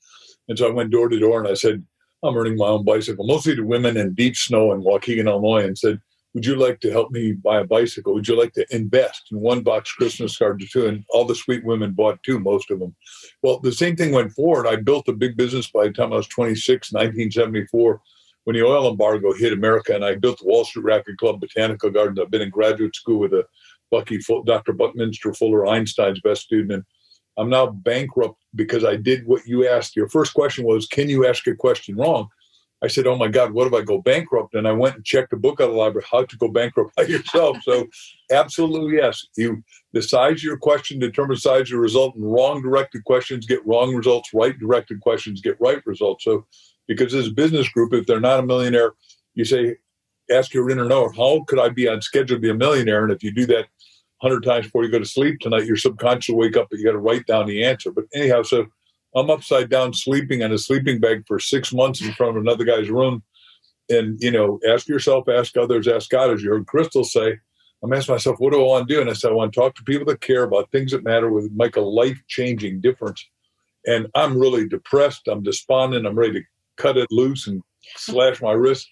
And 0.48 0.58
so 0.58 0.66
i 0.66 0.72
went 0.72 0.90
door 0.90 1.10
to 1.10 1.18
door 1.18 1.40
and 1.40 1.48
i 1.48 1.54
said 1.54 1.84
i'm 2.22 2.36
earning 2.38 2.56
my 2.56 2.68
own 2.68 2.86
bicycle. 2.86 3.26
Mostly 3.26 3.54
to 3.54 3.62
women 3.62 3.98
in 3.98 4.14
deep 4.14 4.34
snow 4.34 4.72
in 4.72 4.80
waukegan 4.80 5.26
illinois 5.26 5.66
and 5.66 5.76
said 5.76 6.00
would 6.34 6.46
you 6.46 6.54
like 6.54 6.80
to 6.80 6.90
help 6.90 7.10
me 7.10 7.32
buy 7.32 7.60
a 7.60 7.64
bicycle? 7.64 8.14
Would 8.14 8.28
you 8.28 8.38
like 8.38 8.52
to 8.52 8.66
invest 8.74 9.28
in 9.32 9.40
one 9.40 9.62
box 9.62 9.92
Christmas 9.92 10.36
card 10.36 10.62
or 10.62 10.66
two? 10.66 10.86
And 10.86 11.04
all 11.08 11.24
the 11.24 11.34
sweet 11.34 11.64
women 11.64 11.92
bought 11.92 12.22
two, 12.22 12.38
most 12.38 12.70
of 12.70 12.78
them. 12.78 12.94
Well, 13.42 13.58
the 13.58 13.72
same 13.72 13.96
thing 13.96 14.12
went 14.12 14.32
forward. 14.32 14.66
I 14.66 14.76
built 14.76 15.08
a 15.08 15.12
big 15.12 15.36
business 15.36 15.70
by 15.70 15.88
the 15.88 15.92
time 15.92 16.12
I 16.12 16.16
was 16.16 16.28
26, 16.28 16.92
1974, 16.92 18.00
when 18.44 18.54
the 18.54 18.62
oil 18.62 18.88
embargo 18.88 19.32
hit 19.32 19.52
America. 19.52 19.94
And 19.94 20.04
I 20.04 20.14
built 20.14 20.38
the 20.38 20.46
Wall 20.46 20.64
Street 20.64 20.84
Racquet 20.84 21.16
Club, 21.16 21.40
Botanical 21.40 21.90
Gardens. 21.90 22.20
I've 22.20 22.30
been 22.30 22.42
in 22.42 22.50
graduate 22.50 22.94
school 22.94 23.18
with 23.18 23.32
a 23.32 23.44
Bucky, 23.90 24.20
Dr. 24.46 24.72
Buckminster 24.72 25.34
Fuller, 25.34 25.66
Einstein's 25.66 26.20
best 26.20 26.42
student. 26.42 26.72
And 26.72 26.84
I'm 27.36 27.50
now 27.50 27.66
bankrupt 27.66 28.40
because 28.54 28.84
I 28.84 28.94
did 28.94 29.26
what 29.26 29.46
you 29.46 29.66
asked. 29.66 29.96
Your 29.96 30.08
first 30.08 30.32
question 30.32 30.64
was, 30.64 30.86
can 30.86 31.08
you 31.08 31.26
ask 31.26 31.46
a 31.48 31.56
question 31.56 31.96
wrong? 31.96 32.28
I 32.82 32.88
said, 32.88 33.06
"Oh 33.06 33.16
my 33.16 33.28
God, 33.28 33.52
what 33.52 33.66
if 33.66 33.74
I 33.74 33.82
go 33.82 34.00
bankrupt?" 34.00 34.54
And 34.54 34.66
I 34.66 34.72
went 34.72 34.96
and 34.96 35.04
checked 35.04 35.32
a 35.32 35.36
book 35.36 35.60
out 35.60 35.68
of 35.68 35.72
the 35.72 35.78
library, 35.78 36.06
"How 36.10 36.24
to 36.24 36.36
Go 36.36 36.48
Bankrupt 36.48 36.94
by 36.96 37.02
Yourself." 37.08 37.58
so, 37.62 37.86
absolutely 38.30 38.96
yes. 38.96 39.26
You 39.36 39.62
the 39.92 40.02
size 40.02 40.38
of 40.38 40.42
your 40.42 40.56
question 40.56 40.98
determines 40.98 41.42
the 41.42 41.50
size 41.50 41.62
of 41.62 41.68
your 41.70 41.80
result, 41.80 42.14
and 42.14 42.32
wrong 42.32 42.62
directed 42.62 43.04
questions 43.04 43.46
get 43.46 43.66
wrong 43.66 43.94
results. 43.94 44.30
Right 44.32 44.58
directed 44.58 45.00
questions 45.00 45.40
get 45.40 45.60
right 45.60 45.84
results. 45.86 46.24
So, 46.24 46.46
because 46.88 47.12
this 47.12 47.28
business 47.28 47.68
group, 47.68 47.92
if 47.92 48.06
they're 48.06 48.20
not 48.20 48.40
a 48.40 48.46
millionaire, 48.46 48.92
you 49.34 49.44
say, 49.44 49.76
ask 50.30 50.54
your 50.54 50.70
inner 50.70 50.86
knower, 50.86 51.12
"How 51.12 51.44
could 51.46 51.58
I 51.58 51.68
be 51.68 51.88
on 51.88 52.00
schedule 52.02 52.36
to 52.36 52.40
be 52.40 52.50
a 52.50 52.54
millionaire?" 52.54 53.04
And 53.04 53.12
if 53.12 53.22
you 53.22 53.32
do 53.32 53.46
that 53.46 53.66
hundred 54.22 54.42
times 54.42 54.66
before 54.66 54.84
you 54.84 54.90
go 54.90 54.98
to 54.98 55.04
sleep 55.04 55.40
tonight, 55.40 55.64
your 55.64 55.76
subconscious 55.76 56.32
will 56.32 56.40
wake 56.40 56.56
up, 56.56 56.68
but 56.70 56.78
you 56.78 56.84
got 56.84 56.92
to 56.92 56.98
write 56.98 57.26
down 57.26 57.46
the 57.46 57.64
answer. 57.64 57.90
But 57.90 58.04
anyhow, 58.14 58.42
so 58.42 58.66
I'm 59.14 59.30
upside 59.30 59.70
down 59.70 59.92
sleeping 59.92 60.42
on 60.42 60.52
a 60.52 60.58
sleeping 60.58 61.00
bag 61.00 61.24
for 61.26 61.38
six 61.38 61.72
months 61.72 62.00
in 62.00 62.12
front 62.12 62.36
of 62.36 62.42
another 62.42 62.64
guy's 62.64 62.90
room. 62.90 63.22
And, 63.88 64.20
you 64.20 64.30
know, 64.30 64.60
ask 64.68 64.86
yourself, 64.86 65.28
ask 65.28 65.56
others, 65.56 65.88
ask 65.88 66.10
God, 66.10 66.30
as 66.30 66.42
you 66.42 66.50
heard 66.50 66.66
Crystal 66.66 67.04
say. 67.04 67.38
I'm 67.82 67.92
asking 67.92 68.14
myself, 68.14 68.36
what 68.38 68.52
do 68.52 68.60
I 68.60 68.64
want 68.64 68.88
to 68.88 68.94
do? 68.94 69.00
And 69.00 69.10
I 69.10 69.14
said, 69.14 69.30
I 69.30 69.34
want 69.34 69.52
to 69.52 69.60
talk 69.60 69.74
to 69.76 69.82
people 69.82 70.04
that 70.06 70.20
care 70.20 70.44
about 70.44 70.70
things 70.70 70.92
that 70.92 71.02
matter 71.02 71.30
with 71.30 71.50
make 71.52 71.76
a 71.76 71.80
life 71.80 72.18
changing 72.28 72.80
difference. 72.80 73.26
And 73.86 74.06
I'm 74.14 74.38
really 74.38 74.68
depressed. 74.68 75.26
I'm 75.26 75.42
despondent. 75.42 76.06
I'm 76.06 76.18
ready 76.18 76.34
to 76.34 76.46
cut 76.76 76.98
it 76.98 77.08
loose 77.10 77.46
and 77.46 77.62
slash 77.96 78.42
my 78.42 78.52
wrist. 78.52 78.88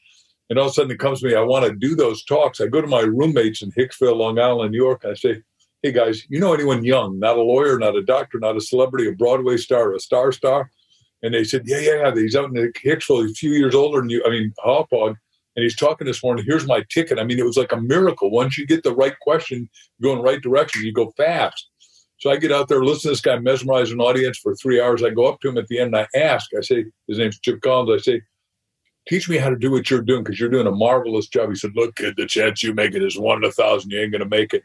And 0.50 0.59
all 0.59 0.67
of 0.67 0.70
a 0.70 0.75
sudden 0.75 0.91
it 0.91 0.99
comes 0.99 1.20
to 1.20 1.26
me, 1.26 1.35
I 1.35 1.43
want 1.43 1.67
to 1.67 1.75
do 1.75 1.94
those 1.94 2.25
talks. 2.25 2.61
I 2.61 2.67
go 2.67 2.81
to 2.81 2.87
my 2.87 3.03
roommates 3.03 3.62
in 3.62 3.70
Hicksville, 3.73 4.17
Long 4.17 4.38
Island, 4.38 4.73
New 4.73 4.79
York. 4.79 5.05
I 5.05 5.15
say, 5.15 5.43
hey 5.83 5.93
guys, 5.93 6.25
you 6.29 6.41
know 6.41 6.53
anyone 6.53 6.85
young, 6.85 7.19
not 7.19 7.39
a 7.39 7.43
lawyer, 7.43 7.79
not 7.79 7.97
a 7.97 8.03
doctor, 8.03 8.39
not 8.39 8.57
a 8.57 8.61
celebrity, 8.61 9.09
a 9.09 9.13
Broadway 9.13 9.57
star, 9.57 9.95
a 9.95 10.01
star 10.01 10.33
star? 10.33 10.71
And 11.23 11.35
they 11.35 11.45
said, 11.45 11.63
yeah, 11.67 11.79
yeah, 11.79 11.97
yeah. 12.05 12.15
He's 12.15 12.37
out 12.37 12.51
in 12.55 12.73
Hicksville. 12.85 13.23
He's 13.23 13.33
a 13.33 13.35
few 13.35 13.53
years 13.53 13.75
older 13.75 14.01
than 14.01 14.11
you. 14.11 14.23
I 14.27 14.31
mean, 14.31 14.53
Hauppauge. 14.65 15.17
And 15.57 15.65
he's 15.65 15.75
talking 15.75 16.06
this 16.06 16.23
morning. 16.23 16.44
Here's 16.47 16.67
my 16.67 16.85
ticket. 16.89 17.19
I 17.19 17.25
mean, 17.25 17.41
it 17.41 17.44
was 17.44 17.56
like 17.56 17.73
a 17.73 17.81
miracle. 17.81 18.31
Once 18.31 18.56
you 18.56 18.65
get 18.67 18.85
the 18.85 18.94
right 18.94 19.19
question, 19.20 19.69
you 19.99 20.05
go 20.05 20.13
in 20.13 20.19
the 20.19 20.25
right 20.25 20.41
direction. 20.41 20.85
You 20.85 20.93
go 20.93 21.13
fast. 21.17 21.69
So 22.19 22.31
I 22.31 22.37
get 22.37 22.53
out 22.53 22.69
there, 22.69 22.85
listen 22.85 23.03
to 23.03 23.08
this 23.08 23.20
guy 23.20 23.39
mesmerize 23.39 23.91
an 23.91 24.01
audience 24.01 24.39
for 24.39 24.55
three 24.55 24.81
hours. 24.81 25.03
I 25.03 25.11
go 25.11 25.27
up 25.27 25.41
to 25.41 25.49
him 25.49 25.58
at 25.58 25.69
the 25.69 25.79
end 25.79 25.94
and 25.94 26.06
I 26.15 26.19
ask, 26.19 26.51
I 26.56 26.61
say, 26.63 26.85
his 27.06 27.19
name's 27.19 27.39
Chip 27.41 27.61
Collins. 27.61 28.01
I 28.01 28.03
say, 28.03 28.23
teach 29.08 29.29
me 29.29 29.37
how 29.37 29.51
to 29.51 29.56
do 29.56 29.70
what 29.70 29.91
you're 29.91 30.03
doing 30.03 30.25
because 30.25 30.39
you're 30.39 30.49
doing 30.49 30.67
a 30.67 30.73
marvelous 30.73 31.29
job. 31.29 31.49
He 31.49 31.55
said, 31.55 31.73
look, 31.75 31.97
kid, 31.97 32.15
the 32.17 32.27
chance 32.27 32.63
you 32.63 32.75
make 32.75 32.94
it 32.94 33.03
is 33.03 33.19
one 33.19 33.39
in 33.39 33.49
a 33.49 33.53
thousand. 33.53 33.93
You 33.93 34.01
ain't 34.01 34.13
going 34.13 34.23
to 34.23 34.29
make 34.29 34.53
it. 34.53 34.63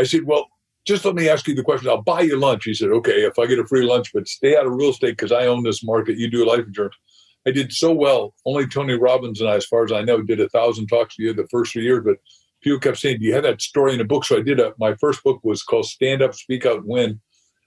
I 0.00 0.04
said, 0.04 0.24
well, 0.24 0.48
just 0.86 1.04
let 1.04 1.14
me 1.14 1.28
ask 1.28 1.46
you 1.46 1.54
the 1.54 1.62
question. 1.62 1.88
I'll 1.88 2.02
buy 2.02 2.22
you 2.22 2.38
lunch. 2.38 2.64
He 2.64 2.72
said, 2.74 2.90
okay, 2.90 3.22
if 3.24 3.38
I 3.38 3.46
get 3.46 3.58
a 3.58 3.66
free 3.66 3.82
lunch, 3.82 4.12
but 4.14 4.26
stay 4.26 4.56
out 4.56 4.66
of 4.66 4.72
real 4.72 4.90
estate 4.90 5.10
because 5.10 5.30
I 5.30 5.46
own 5.46 5.62
this 5.62 5.84
market. 5.84 6.16
You 6.16 6.30
do 6.30 6.48
life 6.48 6.66
insurance. 6.66 6.96
I 7.46 7.50
did 7.50 7.72
so 7.72 7.92
well. 7.92 8.34
Only 8.46 8.66
Tony 8.66 8.94
Robbins 8.94 9.40
and 9.40 9.50
I, 9.50 9.56
as 9.56 9.66
far 9.66 9.84
as 9.84 9.92
I 9.92 10.02
know, 10.02 10.22
did 10.22 10.40
a 10.40 10.48
thousand 10.48 10.86
talks 10.86 11.18
a 11.18 11.22
year 11.22 11.32
the 11.32 11.46
first 11.50 11.72
three 11.72 11.84
years. 11.84 12.02
But 12.04 12.16
people 12.62 12.78
kept 12.78 12.98
saying, 12.98 13.18
"Do 13.18 13.26
you 13.26 13.34
have 13.34 13.44
that 13.44 13.62
story 13.62 13.94
in 13.94 14.00
a 14.00 14.04
book?" 14.04 14.24
So 14.24 14.38
I 14.38 14.42
did. 14.42 14.60
A, 14.60 14.74
my 14.78 14.94
first 14.94 15.22
book 15.22 15.40
was 15.42 15.62
called 15.62 15.86
"Stand 15.86 16.22
Up, 16.22 16.34
Speak 16.34 16.66
Out, 16.66 16.84
Win." 16.84 17.20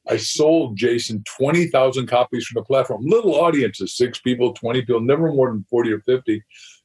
I 0.07 0.17
sold 0.17 0.77
Jason 0.77 1.23
twenty 1.37 1.67
thousand 1.67 2.07
copies 2.07 2.45
from 2.45 2.61
the 2.61 2.65
platform. 2.65 3.01
Little 3.05 3.35
audiences, 3.35 3.95
six 3.95 4.19
people, 4.19 4.53
twenty 4.53 4.81
people, 4.81 5.01
never 5.01 5.31
more 5.31 5.49
than 5.49 5.65
forty 5.69 5.91
or 5.91 6.01
fifty. 6.01 6.43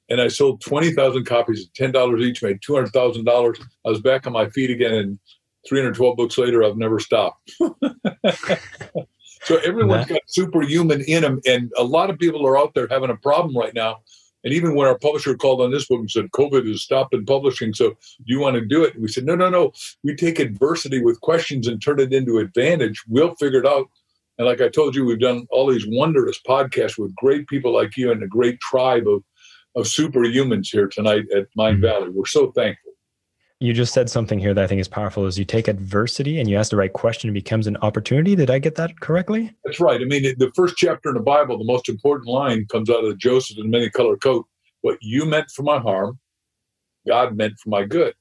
And 0.09 0.21
I 0.21 0.29
sold 0.29 0.63
twenty 0.63 0.93
thousand 0.93 1.27
copies 1.27 1.67
at 1.67 1.75
ten 1.75 1.93
dollars 1.93 2.23
each, 2.23 2.43
made 2.43 2.61
two 2.63 2.75
hundred 2.75 2.93
thousand 2.93 3.25
dollars. 3.25 3.59
I 3.85 3.91
was 3.91 4.01
back 4.01 4.27
on 4.27 4.33
my 4.33 4.49
feet 4.49 4.71
again, 4.71 4.95
and 4.95 5.19
312 5.69 6.17
books 6.17 6.39
later, 6.39 6.65
I've 6.65 6.77
never 6.77 6.99
stopped. 6.99 7.53
so 9.43 9.57
everyone's 9.65 10.07
got 10.07 10.21
superhuman 10.27 11.03
in 11.03 11.23
them. 11.23 11.41
And 11.47 11.71
a 11.77 11.85
lot 11.85 12.11
of 12.11 12.19
people 12.19 12.47
are 12.47 12.59
out 12.59 12.75
there 12.75 12.89
having 12.89 13.11
a 13.11 13.17
problem 13.17 13.57
right 13.57 13.75
now. 13.75 13.99
And 14.45 14.55
even 14.55 14.75
when 14.75 14.87
our 14.87 14.99
publisher 14.99 15.37
called 15.37 15.61
on 15.61 15.73
this 15.73 15.87
book 15.87 15.99
and 16.01 16.11
said, 16.11 16.31
COVID 16.31 16.67
has 16.69 16.83
stopped 16.83 17.13
in 17.13 17.25
publishing, 17.25 17.75
so 17.75 17.91
do 17.91 18.25
you 18.27 18.39
want 18.39 18.55
to 18.55 18.65
do 18.65 18.85
it? 18.85 18.95
And 18.95 19.03
we 19.03 19.09
said, 19.09 19.25
no, 19.25 19.35
no, 19.35 19.51
no. 19.51 19.73
We 20.05 20.15
take 20.15 20.39
adversity 20.39 21.03
with 21.03 21.21
questions 21.21 21.67
and 21.67 21.83
turn 21.83 22.01
it 22.01 22.13
into 22.13 22.39
advantage. 22.39 23.03
We'll 23.09 23.35
figure 23.35 23.61
it 23.61 23.67
out. 23.67 23.89
And 24.39 24.47
like 24.47 24.61
I 24.61 24.69
told 24.69 24.95
you, 24.95 25.05
we've 25.05 25.19
done 25.19 25.47
all 25.51 25.67
these 25.67 25.87
wondrous 25.89 26.41
podcasts 26.41 26.97
with 26.97 27.15
great 27.17 27.49
people 27.49 27.75
like 27.75 27.97
you 27.97 28.13
and 28.13 28.23
a 28.23 28.29
great 28.29 28.61
tribe 28.61 29.09
of, 29.09 29.25
of 29.75 29.87
superhumans 29.87 30.69
here 30.71 30.87
tonight 30.87 31.25
at 31.35 31.49
Mind 31.57 31.79
mm-hmm. 31.79 31.87
Valley. 31.87 32.11
We're 32.11 32.27
so 32.27 32.53
thankful. 32.53 32.88
You 33.61 33.73
just 33.73 33.93
said 33.93 34.09
something 34.09 34.39
here 34.39 34.55
that 34.55 34.63
I 34.63 34.67
think 34.69 34.81
is 34.81 34.87
powerful 34.87 35.27
is 35.27 35.37
you 35.37 35.45
take 35.45 35.67
adversity 35.67 36.39
and 36.39 36.49
you 36.49 36.57
ask 36.57 36.71
the 36.71 36.77
right 36.77 36.93
question, 36.93 37.31
it 37.31 37.33
becomes 37.33 37.67
an 37.67 37.77
opportunity. 37.79 38.37
Did 38.37 38.51
I 38.51 38.61
get 38.61 38.77
that 38.77 39.01
correctly? 39.01 39.53
That's 39.65 39.81
right. 39.81 40.01
I 40.01 40.05
mean, 40.05 40.23
the 40.39 40.53
first 40.55 40.77
chapter 40.77 41.09
in 41.09 41.17
the 41.17 41.21
Bible, 41.21 41.59
the 41.59 41.65
most 41.65 41.89
important 41.89 42.29
line 42.29 42.67
comes 42.71 42.89
out 42.89 43.05
of 43.05 43.19
Joseph 43.19 43.59
in 43.59 43.69
many 43.69 43.91
colored 43.91 44.21
coat. 44.21 44.47
What 44.83 44.99
you 45.01 45.25
meant 45.25 45.51
for 45.51 45.65
my 45.65 45.79
harm, 45.81 46.21
God 47.07 47.37
meant 47.37 47.59
for 47.59 47.71
my 47.71 47.85
good. 47.85 48.15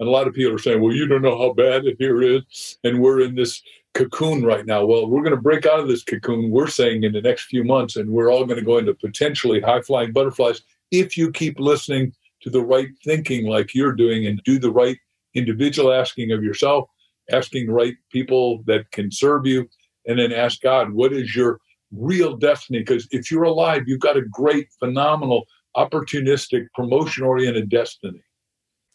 And 0.00 0.08
a 0.08 0.12
lot 0.12 0.26
of 0.26 0.34
people 0.34 0.54
are 0.54 0.58
saying, 0.58 0.82
well, 0.82 0.92
you 0.92 1.06
don't 1.06 1.22
know 1.22 1.38
how 1.38 1.54
bad 1.54 1.86
it 1.86 1.96
here 1.98 2.20
is. 2.20 2.76
And 2.84 3.00
we're 3.00 3.20
in 3.20 3.36
this 3.36 3.62
cocoon 3.94 4.44
right 4.44 4.66
now. 4.66 4.84
Well, 4.84 5.06
we're 5.08 5.22
going 5.22 5.36
to 5.36 5.40
break 5.40 5.64
out 5.64 5.80
of 5.80 5.88
this 5.88 6.02
cocoon, 6.02 6.50
we're 6.50 6.66
saying 6.66 7.04
in 7.04 7.12
the 7.12 7.22
next 7.22 7.44
few 7.44 7.64
months, 7.64 7.96
and 7.96 8.10
we're 8.10 8.30
all 8.30 8.44
going 8.44 8.58
to 8.58 8.66
go 8.66 8.76
into 8.76 8.92
potentially 8.92 9.60
high 9.60 9.80
flying 9.80 10.12
butterflies 10.12 10.60
if 10.90 11.16
you 11.16 11.30
keep 11.30 11.58
listening 11.58 12.12
to 12.44 12.50
the 12.50 12.62
right 12.62 12.88
thinking 13.04 13.46
like 13.46 13.74
you're 13.74 13.92
doing 13.92 14.26
and 14.26 14.40
do 14.44 14.58
the 14.58 14.70
right 14.70 14.98
individual 15.34 15.92
asking 15.92 16.30
of 16.30 16.44
yourself, 16.44 16.88
asking 17.32 17.66
the 17.66 17.72
right 17.72 17.94
people 18.12 18.62
that 18.66 18.90
can 18.92 19.10
serve 19.10 19.46
you, 19.46 19.68
and 20.06 20.18
then 20.18 20.32
ask 20.32 20.60
God, 20.60 20.92
what 20.92 21.12
is 21.12 21.34
your 21.34 21.58
real 21.90 22.36
destiny? 22.36 22.80
Because 22.80 23.08
if 23.10 23.30
you're 23.30 23.44
alive, 23.44 23.82
you've 23.86 24.00
got 24.00 24.16
a 24.16 24.22
great, 24.30 24.68
phenomenal, 24.78 25.44
opportunistic, 25.76 26.66
promotion 26.74 27.24
oriented 27.24 27.68
destiny. 27.68 28.20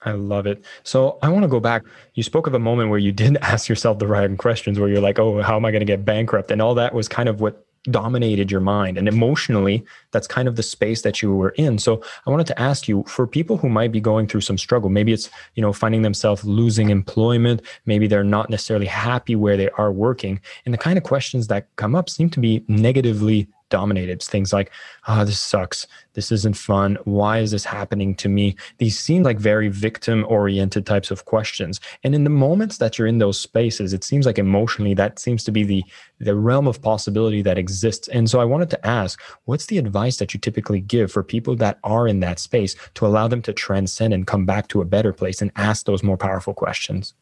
I 0.06 0.12
love 0.12 0.48
it. 0.48 0.64
So 0.84 1.18
I 1.22 1.30
want 1.30 1.44
to 1.44 1.50
go 1.50 1.60
back. 1.60 1.84
You 2.14 2.24
spoke 2.24 2.48
of 2.48 2.54
a 2.54 2.60
moment 2.60 2.90
where 2.90 3.00
you 3.00 3.12
did 3.12 3.36
ask 3.42 3.68
yourself 3.68 4.00
the 4.00 4.08
right 4.08 4.38
questions, 4.38 4.80
where 4.80 4.88
you're 4.88 5.02
like, 5.02 5.20
oh, 5.20 5.42
how 5.42 5.56
am 5.56 5.66
I 5.66 5.72
going 5.72 5.82
to 5.82 5.86
get 5.86 6.06
bankrupt? 6.06 6.52
And 6.52 6.62
all 6.62 6.76
that 6.76 6.94
was 6.94 7.08
kind 7.08 7.28
of 7.28 7.42
what 7.42 7.66
dominated 7.86 8.52
your 8.52 8.62
mind. 8.62 8.98
And 8.98 9.08
emotionally, 9.08 9.84
that's 10.12 10.28
kind 10.28 10.48
of 10.48 10.56
the 10.56 10.64
space 10.64 11.02
that 11.04 11.22
you 11.22 11.34
were 11.34 11.52
in. 11.52 11.80
So 11.80 12.04
I 12.26 12.30
wanted 12.30 12.48
to 12.48 12.60
ask 12.60 12.88
you 12.88 13.04
for 13.08 13.26
people 13.26 13.58
who 13.58 13.70
might 13.70 13.92
be 13.92 14.02
going 14.02 14.28
through 14.28 14.42
some 14.42 14.58
struggle, 14.58 14.90
maybe 14.90 15.14
it's, 15.14 15.30
you 15.56 15.62
know, 15.62 15.74
finding 15.74 16.02
themselves 16.02 16.44
losing 16.44 16.90
employment, 16.90 17.62
maybe 17.86 18.08
they're 18.08 18.24
not 18.24 18.50
necessarily 18.50 18.86
happy 18.86 19.36
where 19.36 19.58
they 19.58 19.70
are 19.72 19.92
working. 19.92 20.40
And 20.66 20.74
the 20.74 20.78
kind 20.78 20.98
of 20.98 21.04
questions 21.04 21.48
that 21.48 21.68
come 21.76 21.96
up 21.96 22.10
seem 22.10 22.30
to 22.32 22.40
be 22.40 22.64
negatively 22.68 23.48
dominated. 23.70 24.22
Things 24.22 24.52
like, 24.52 24.72
oh, 25.08 25.26
this 25.26 25.40
sucks. 25.40 25.88
This 26.14 26.32
isn't 26.32 26.58
fun. 26.58 26.98
Why 27.06 27.40
is 27.40 27.52
this 27.52 27.64
happening 27.64 28.16
to 28.16 28.30
me? 28.30 28.56
These 28.78 29.00
seem 29.00 29.24
like 29.24 29.38
very 29.38 29.70
victim 29.70 30.26
oriented 30.28 30.86
types 30.86 31.12
of 31.12 31.26
questions. 31.26 31.80
And 32.04 32.14
in 32.14 32.24
the 32.24 32.30
moments 32.30 32.78
that 32.78 32.98
you're 32.98 33.08
in 33.08 33.20
those 33.20 33.40
spaces, 33.40 33.94
it 33.94 34.04
seems 34.04 34.26
like 34.26 34.38
emotionally 34.38 34.94
that 34.96 35.20
seems 35.20 35.44
to 35.46 35.52
be 35.52 35.64
the, 35.64 35.84
the 36.20 36.36
realm 36.36 36.68
of 36.68 36.82
possibility 36.82 37.42
that 37.44 37.58
exists. 37.58 38.08
And 38.10 38.30
so 38.30 38.40
I 38.40 38.46
wanted 38.46 38.70
to 38.72 38.88
ask, 38.88 39.22
what's 39.46 39.68
the 39.68 39.78
advice 39.78 40.18
that 40.18 40.34
you 40.34 40.40
typically 40.40 40.82
give 40.82 41.12
for 41.12 41.24
people 41.24 41.56
that 41.58 41.80
are 41.84 42.08
in 42.08 42.20
that 42.20 42.40
space 42.40 42.76
to 42.96 43.06
allow 43.06 43.28
them 43.28 43.42
to 43.44 43.54
transcend 43.54 44.14
and 44.14 44.28
come 44.28 44.46
back 44.46 44.68
to 44.70 44.82
a 44.82 44.86
better 44.86 45.14
place 45.14 45.42
and 45.42 45.52
ask 45.56 45.86
those 45.86 46.04
more 46.04 46.18
powerful 46.18 46.54
questions? 46.54 47.14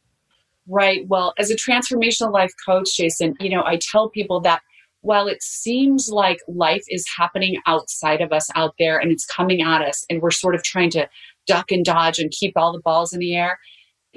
Right. 0.70 1.08
Well, 1.08 1.34
as 1.38 1.50
a 1.50 1.56
transformational 1.56 2.34
life 2.34 2.52
coach, 2.66 2.96
Jason, 2.98 3.36
you 3.40 3.50
know, 3.50 3.64
I 3.66 3.78
tell 3.78 4.10
people 4.10 4.42
that 4.42 4.62
while 5.02 5.28
it 5.28 5.42
seems 5.42 6.10
like 6.10 6.40
life 6.48 6.84
is 6.90 7.06
happening 7.16 7.58
outside 7.66 8.22
of 8.22 8.32
us 8.32 8.48
out 8.56 8.74
there 8.80 8.98
and 8.98 9.12
it's 9.12 9.26
coming 9.26 9.62
at 9.62 9.82
us 9.82 10.06
and 10.10 10.22
we're 10.22 10.32
sort 10.32 10.56
of 10.56 10.64
trying 10.64 10.90
to 10.92 11.08
duck 11.46 11.72
and 11.72 11.86
dodge 11.86 12.20
and 12.20 12.32
keep 12.32 12.54
all 12.56 12.74
the 12.74 12.82
balls 12.82 13.14
in 13.14 13.20
the 13.20 13.36
air, 13.36 13.58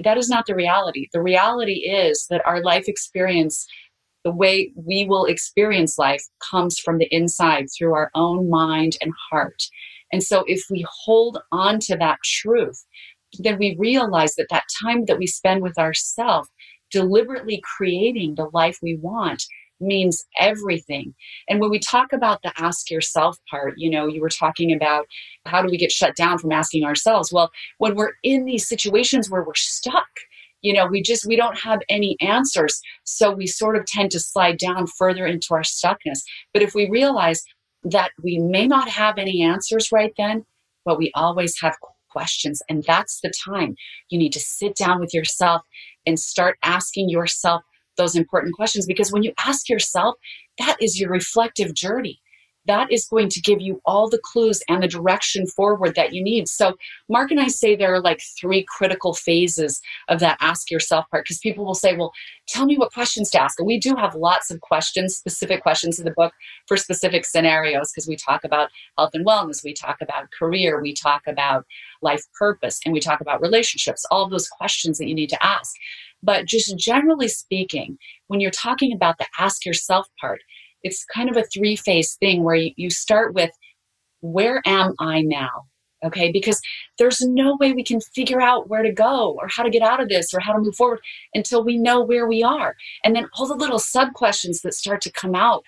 that 0.03 0.17
is 0.17 0.29
not 0.29 0.45
the 0.45 0.55
reality. 0.55 1.07
The 1.13 1.21
reality 1.21 1.85
is 1.89 2.25
that 2.29 2.45
our 2.45 2.61
life 2.61 2.87
experience, 2.87 3.65
the 4.23 4.31
way 4.31 4.71
we 4.75 5.05
will 5.05 5.25
experience 5.25 5.97
life, 5.97 6.23
comes 6.49 6.79
from 6.79 6.97
the 6.97 7.07
inside 7.11 7.67
through 7.77 7.93
our 7.93 8.11
own 8.15 8.49
mind 8.49 8.97
and 9.01 9.13
heart. 9.31 9.61
And 10.11 10.23
so 10.23 10.43
if 10.47 10.63
we 10.69 10.85
hold 11.03 11.39
on 11.51 11.79
to 11.81 11.95
that 11.97 12.19
truth, 12.23 12.85
then 13.39 13.57
we 13.57 13.75
realize 13.79 14.35
that 14.35 14.47
that 14.49 14.65
time 14.83 15.05
that 15.05 15.17
we 15.17 15.27
spend 15.27 15.61
with 15.61 15.77
ourselves, 15.77 16.49
deliberately 16.91 17.61
creating 17.77 18.35
the 18.35 18.49
life 18.51 18.77
we 18.81 18.97
want, 19.01 19.45
means 19.81 20.25
everything. 20.39 21.13
And 21.49 21.59
when 21.59 21.69
we 21.69 21.79
talk 21.79 22.13
about 22.13 22.41
the 22.43 22.53
ask 22.57 22.89
yourself 22.89 23.37
part, 23.49 23.73
you 23.77 23.89
know, 23.89 24.07
you 24.07 24.21
were 24.21 24.29
talking 24.29 24.71
about 24.73 25.05
how 25.45 25.61
do 25.61 25.69
we 25.69 25.77
get 25.77 25.91
shut 25.91 26.15
down 26.15 26.37
from 26.37 26.51
asking 26.51 26.83
ourselves? 26.83 27.31
Well, 27.31 27.51
when 27.77 27.95
we're 27.95 28.13
in 28.23 28.45
these 28.45 28.67
situations 28.67 29.29
where 29.29 29.43
we're 29.43 29.55
stuck, 29.55 30.07
you 30.61 30.73
know, 30.73 30.85
we 30.85 31.01
just 31.01 31.25
we 31.25 31.35
don't 31.35 31.57
have 31.57 31.79
any 31.89 32.15
answers, 32.21 32.81
so 33.03 33.31
we 33.31 33.47
sort 33.47 33.75
of 33.75 33.85
tend 33.85 34.11
to 34.11 34.19
slide 34.19 34.57
down 34.57 34.85
further 34.85 35.25
into 35.25 35.53
our 35.53 35.63
stuckness. 35.63 36.21
But 36.53 36.61
if 36.61 36.75
we 36.75 36.89
realize 36.89 37.43
that 37.83 38.11
we 38.21 38.37
may 38.37 38.67
not 38.67 38.87
have 38.87 39.17
any 39.17 39.41
answers 39.41 39.91
right 39.91 40.13
then, 40.17 40.45
but 40.85 40.99
we 40.99 41.11
always 41.15 41.59
have 41.61 41.75
questions 42.11 42.61
and 42.69 42.83
that's 42.83 43.21
the 43.21 43.31
time 43.45 43.75
you 44.09 44.19
need 44.19 44.33
to 44.33 44.39
sit 44.39 44.75
down 44.75 44.99
with 44.99 45.13
yourself 45.13 45.61
and 46.05 46.19
start 46.19 46.57
asking 46.63 47.09
yourself 47.09 47.61
those 47.97 48.15
important 48.15 48.55
questions 48.55 48.85
because 48.85 49.11
when 49.11 49.23
you 49.23 49.33
ask 49.45 49.69
yourself, 49.69 50.15
that 50.57 50.77
is 50.81 50.99
your 50.99 51.09
reflective 51.09 51.73
journey. 51.73 52.19
That 52.67 52.91
is 52.91 53.05
going 53.05 53.29
to 53.29 53.41
give 53.41 53.59
you 53.59 53.81
all 53.85 54.07
the 54.07 54.19
clues 54.23 54.61
and 54.69 54.83
the 54.83 54.87
direction 54.87 55.47
forward 55.47 55.95
that 55.95 56.13
you 56.13 56.23
need. 56.23 56.47
So, 56.47 56.75
Mark 57.09 57.31
and 57.31 57.39
I 57.39 57.47
say 57.47 57.75
there 57.75 57.93
are 57.93 58.01
like 58.01 58.21
three 58.39 58.65
critical 58.77 59.13
phases 59.13 59.81
of 60.09 60.19
that 60.19 60.37
ask 60.41 60.69
yourself 60.69 61.05
part 61.09 61.25
because 61.25 61.39
people 61.39 61.65
will 61.65 61.73
say, 61.73 61.95
Well, 61.95 62.11
tell 62.47 62.65
me 62.65 62.77
what 62.77 62.93
questions 62.93 63.31
to 63.31 63.41
ask. 63.41 63.59
And 63.59 63.65
we 63.65 63.79
do 63.79 63.95
have 63.95 64.13
lots 64.13 64.51
of 64.51 64.61
questions, 64.61 65.15
specific 65.15 65.63
questions 65.63 65.97
in 65.97 66.05
the 66.05 66.11
book 66.11 66.33
for 66.67 66.77
specific 66.77 67.25
scenarios 67.25 67.91
because 67.91 68.07
we 68.07 68.15
talk 68.15 68.43
about 68.43 68.69
health 68.95 69.11
and 69.13 69.25
wellness, 69.25 69.63
we 69.63 69.73
talk 69.73 69.97
about 69.99 70.29
career, 70.37 70.79
we 70.81 70.93
talk 70.93 71.23
about 71.25 71.65
life 72.03 72.23
purpose, 72.37 72.79
and 72.85 72.93
we 72.93 72.99
talk 72.99 73.21
about 73.21 73.41
relationships, 73.41 74.05
all 74.11 74.29
those 74.29 74.47
questions 74.47 74.99
that 74.99 75.07
you 75.07 75.15
need 75.15 75.29
to 75.29 75.43
ask. 75.43 75.75
But 76.23 76.45
just 76.45 76.77
generally 76.77 77.27
speaking, 77.27 77.97
when 78.27 78.39
you're 78.39 78.51
talking 78.51 78.93
about 78.93 79.17
the 79.17 79.25
ask 79.39 79.65
yourself 79.65 80.07
part, 80.19 80.41
it's 80.83 81.05
kind 81.05 81.29
of 81.29 81.37
a 81.37 81.43
three 81.43 81.75
phase 81.75 82.15
thing 82.19 82.43
where 82.43 82.55
you, 82.55 82.71
you 82.75 82.89
start 82.89 83.33
with, 83.33 83.51
where 84.21 84.61
am 84.65 84.93
I 84.99 85.21
now? 85.21 85.65
Okay, 86.03 86.31
because 86.31 86.59
there's 86.97 87.21
no 87.21 87.57
way 87.59 87.73
we 87.73 87.83
can 87.83 88.01
figure 88.01 88.41
out 88.41 88.69
where 88.69 88.81
to 88.81 88.91
go 88.91 89.37
or 89.39 89.47
how 89.47 89.61
to 89.61 89.69
get 89.69 89.83
out 89.83 90.01
of 90.01 90.09
this 90.09 90.33
or 90.33 90.39
how 90.39 90.53
to 90.53 90.59
move 90.59 90.75
forward 90.75 90.99
until 91.35 91.63
we 91.63 91.77
know 91.77 92.01
where 92.01 92.27
we 92.27 92.41
are. 92.41 92.75
And 93.05 93.15
then 93.15 93.27
all 93.37 93.47
the 93.47 93.53
little 93.55 93.77
sub 93.77 94.13
questions 94.13 94.61
that 94.61 94.73
start 94.73 95.01
to 95.01 95.11
come 95.11 95.35
out. 95.35 95.63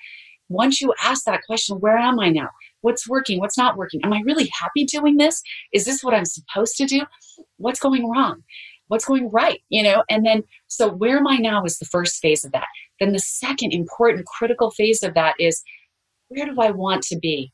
Once 0.49 0.81
you 0.81 0.93
ask 1.03 1.23
that 1.25 1.43
question, 1.45 1.77
where 1.79 1.97
am 1.97 2.19
I 2.19 2.29
now? 2.29 2.49
What's 2.81 3.07
working? 3.07 3.39
What's 3.39 3.57
not 3.57 3.77
working? 3.77 4.01
Am 4.03 4.11
I 4.11 4.21
really 4.25 4.51
happy 4.59 4.85
doing 4.85 5.17
this? 5.17 5.41
Is 5.71 5.85
this 5.85 6.03
what 6.03 6.13
I'm 6.15 6.25
supposed 6.25 6.75
to 6.77 6.85
do? 6.85 7.01
What's 7.57 7.79
going 7.79 8.09
wrong? 8.09 8.43
What's 8.87 9.05
going 9.05 9.29
right 9.31 9.61
you 9.69 9.83
know 9.83 10.03
and 10.09 10.25
then 10.25 10.43
so 10.67 10.89
where 10.89 11.17
am 11.17 11.27
i 11.27 11.37
now 11.37 11.63
is 11.63 11.77
the 11.79 11.85
first 11.85 12.21
phase 12.21 12.43
of 12.43 12.51
that 12.51 12.67
then 12.99 13.11
the 13.11 13.19
second 13.19 13.73
important 13.73 14.25
critical 14.25 14.71
phase 14.71 15.03
of 15.03 15.13
that 15.13 15.35
is 15.39 15.63
where 16.29 16.45
do 16.45 16.59
i 16.59 16.71
want 16.71 17.01
to 17.01 17.17
be 17.17 17.51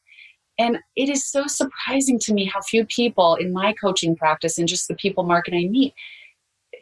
and 0.58 0.78
it 0.96 1.10
is 1.10 1.26
so 1.26 1.48
surprising 1.48 2.20
to 2.20 2.34
me 2.34 2.46
how 2.46 2.62
few 2.62 2.86
people 2.86 3.36
in 3.36 3.54
my 3.54 3.74
coaching 3.74 4.16
practice 4.16 4.58
and 4.58 4.68
just 4.68 4.88
the 4.88 4.96
people 4.96 5.24
mark 5.24 5.48
and 5.48 5.58
i 5.58 5.68
meet 5.68 5.94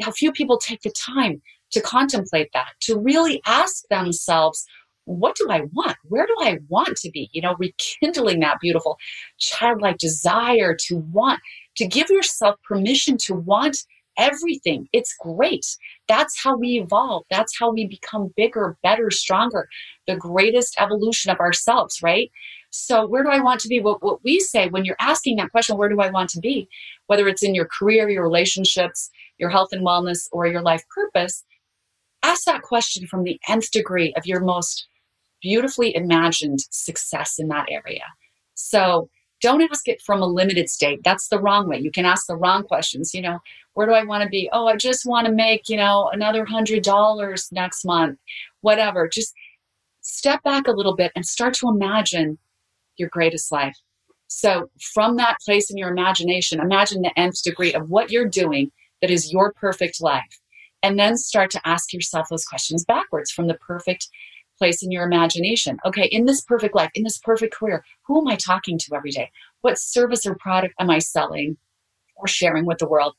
how 0.01 0.11
few 0.11 0.31
people 0.31 0.57
take 0.57 0.81
the 0.81 0.91
time 0.91 1.41
to 1.71 1.81
contemplate 1.81 2.49
that 2.53 2.69
to 2.79 2.97
really 2.97 3.41
ask 3.45 3.83
themselves 3.89 4.65
what 5.07 5.37
do 5.37 5.47
I 5.49 5.61
want? 5.71 5.95
Where 6.09 6.25
do 6.25 6.35
I 6.41 6.59
want 6.67 6.97
to 6.97 7.09
be? 7.09 7.29
You 7.31 7.41
know, 7.41 7.55
rekindling 7.57 8.41
that 8.41 8.59
beautiful 8.59 8.97
childlike 9.39 9.97
desire 9.97 10.75
to 10.87 10.97
want, 10.97 11.39
to 11.77 11.87
give 11.87 12.09
yourself 12.09 12.57
permission 12.67 13.17
to 13.19 13.33
want 13.33 13.77
everything. 14.17 14.87
It's 14.93 15.15
great. 15.19 15.65
That's 16.07 16.41
how 16.41 16.57
we 16.57 16.79
evolve. 16.79 17.23
That's 17.29 17.57
how 17.59 17.71
we 17.71 17.87
become 17.87 18.33
bigger, 18.35 18.77
better, 18.83 19.11
stronger, 19.11 19.67
the 20.07 20.15
greatest 20.15 20.75
evolution 20.79 21.31
of 21.31 21.39
ourselves, 21.39 22.01
right? 22.01 22.31
So, 22.69 23.07
where 23.07 23.23
do 23.23 23.29
I 23.29 23.41
want 23.41 23.61
to 23.61 23.67
be? 23.67 23.79
What, 23.79 24.03
what 24.03 24.23
we 24.23 24.39
say 24.39 24.69
when 24.69 24.85
you're 24.85 24.97
asking 24.99 25.37
that 25.37 25.51
question, 25.51 25.77
where 25.77 25.89
do 25.89 25.99
I 26.01 26.09
want 26.09 26.29
to 26.31 26.39
be? 26.39 26.67
Whether 27.07 27.27
it's 27.27 27.43
in 27.43 27.55
your 27.55 27.67
career, 27.67 28.09
your 28.09 28.23
relationships, 28.23 29.09
your 29.37 29.49
health 29.49 29.69
and 29.71 29.85
wellness, 29.85 30.27
or 30.31 30.47
your 30.47 30.61
life 30.61 30.83
purpose, 30.93 31.43
ask 32.23 32.43
that 32.45 32.61
question 32.61 33.07
from 33.07 33.23
the 33.23 33.39
nth 33.47 33.71
degree 33.71 34.13
of 34.17 34.25
your 34.25 34.41
most 34.41 34.87
beautifully 35.41 35.95
imagined 35.95 36.59
success 36.71 37.35
in 37.39 37.47
that 37.47 37.67
area. 37.69 38.03
So, 38.55 39.09
don't 39.41 39.61
ask 39.61 39.87
it 39.87 40.01
from 40.01 40.21
a 40.21 40.27
limited 40.27 40.69
state. 40.69 40.99
That's 41.03 41.29
the 41.29 41.39
wrong 41.39 41.67
way. 41.67 41.79
You 41.79 41.91
can 41.91 42.05
ask 42.05 42.25
the 42.27 42.35
wrong 42.35 42.63
questions. 42.63 43.13
You 43.13 43.21
know, 43.21 43.39
where 43.77 43.85
do 43.85 43.93
I 43.93 44.03
want 44.03 44.23
to 44.23 44.29
be? 44.29 44.49
Oh, 44.51 44.65
I 44.65 44.75
just 44.75 45.05
want 45.05 45.27
to 45.27 45.31
make, 45.31 45.69
you 45.69 45.77
know, 45.77 46.09
another 46.11 46.43
hundred 46.45 46.81
dollars 46.81 47.47
next 47.51 47.85
month, 47.85 48.17
whatever. 48.61 49.07
Just 49.07 49.35
step 50.01 50.41
back 50.41 50.67
a 50.67 50.71
little 50.71 50.95
bit 50.95 51.11
and 51.15 51.23
start 51.23 51.53
to 51.55 51.69
imagine 51.69 52.39
your 52.97 53.07
greatest 53.09 53.51
life. 53.51 53.77
So, 54.29 54.71
from 54.95 55.17
that 55.17 55.37
place 55.45 55.69
in 55.69 55.77
your 55.77 55.91
imagination, 55.91 56.59
imagine 56.59 57.03
the 57.03 57.19
nth 57.19 57.43
degree 57.43 57.71
of 57.71 57.87
what 57.87 58.09
you're 58.09 58.27
doing 58.27 58.71
that 59.03 59.11
is 59.11 59.31
your 59.31 59.53
perfect 59.53 60.01
life. 60.01 60.39
And 60.81 60.97
then 60.97 61.15
start 61.15 61.51
to 61.51 61.61
ask 61.63 61.93
yourself 61.93 62.29
those 62.31 62.45
questions 62.45 62.83
backwards 62.83 63.29
from 63.29 63.45
the 63.45 63.59
perfect 63.59 64.09
place 64.57 64.81
in 64.81 64.89
your 64.89 65.03
imagination. 65.03 65.77
Okay, 65.85 66.05
in 66.05 66.25
this 66.25 66.41
perfect 66.41 66.73
life, 66.73 66.89
in 66.95 67.03
this 67.03 67.19
perfect 67.19 67.53
career, 67.53 67.83
who 68.07 68.21
am 68.21 68.27
I 68.27 68.37
talking 68.37 68.79
to 68.79 68.95
every 68.95 69.11
day? 69.11 69.29
What 69.61 69.77
service 69.77 70.25
or 70.25 70.33
product 70.33 70.73
am 70.79 70.89
I 70.89 70.97
selling 70.97 71.57
or 72.15 72.27
sharing 72.27 72.65
with 72.65 72.79
the 72.79 72.87
world? 72.87 73.13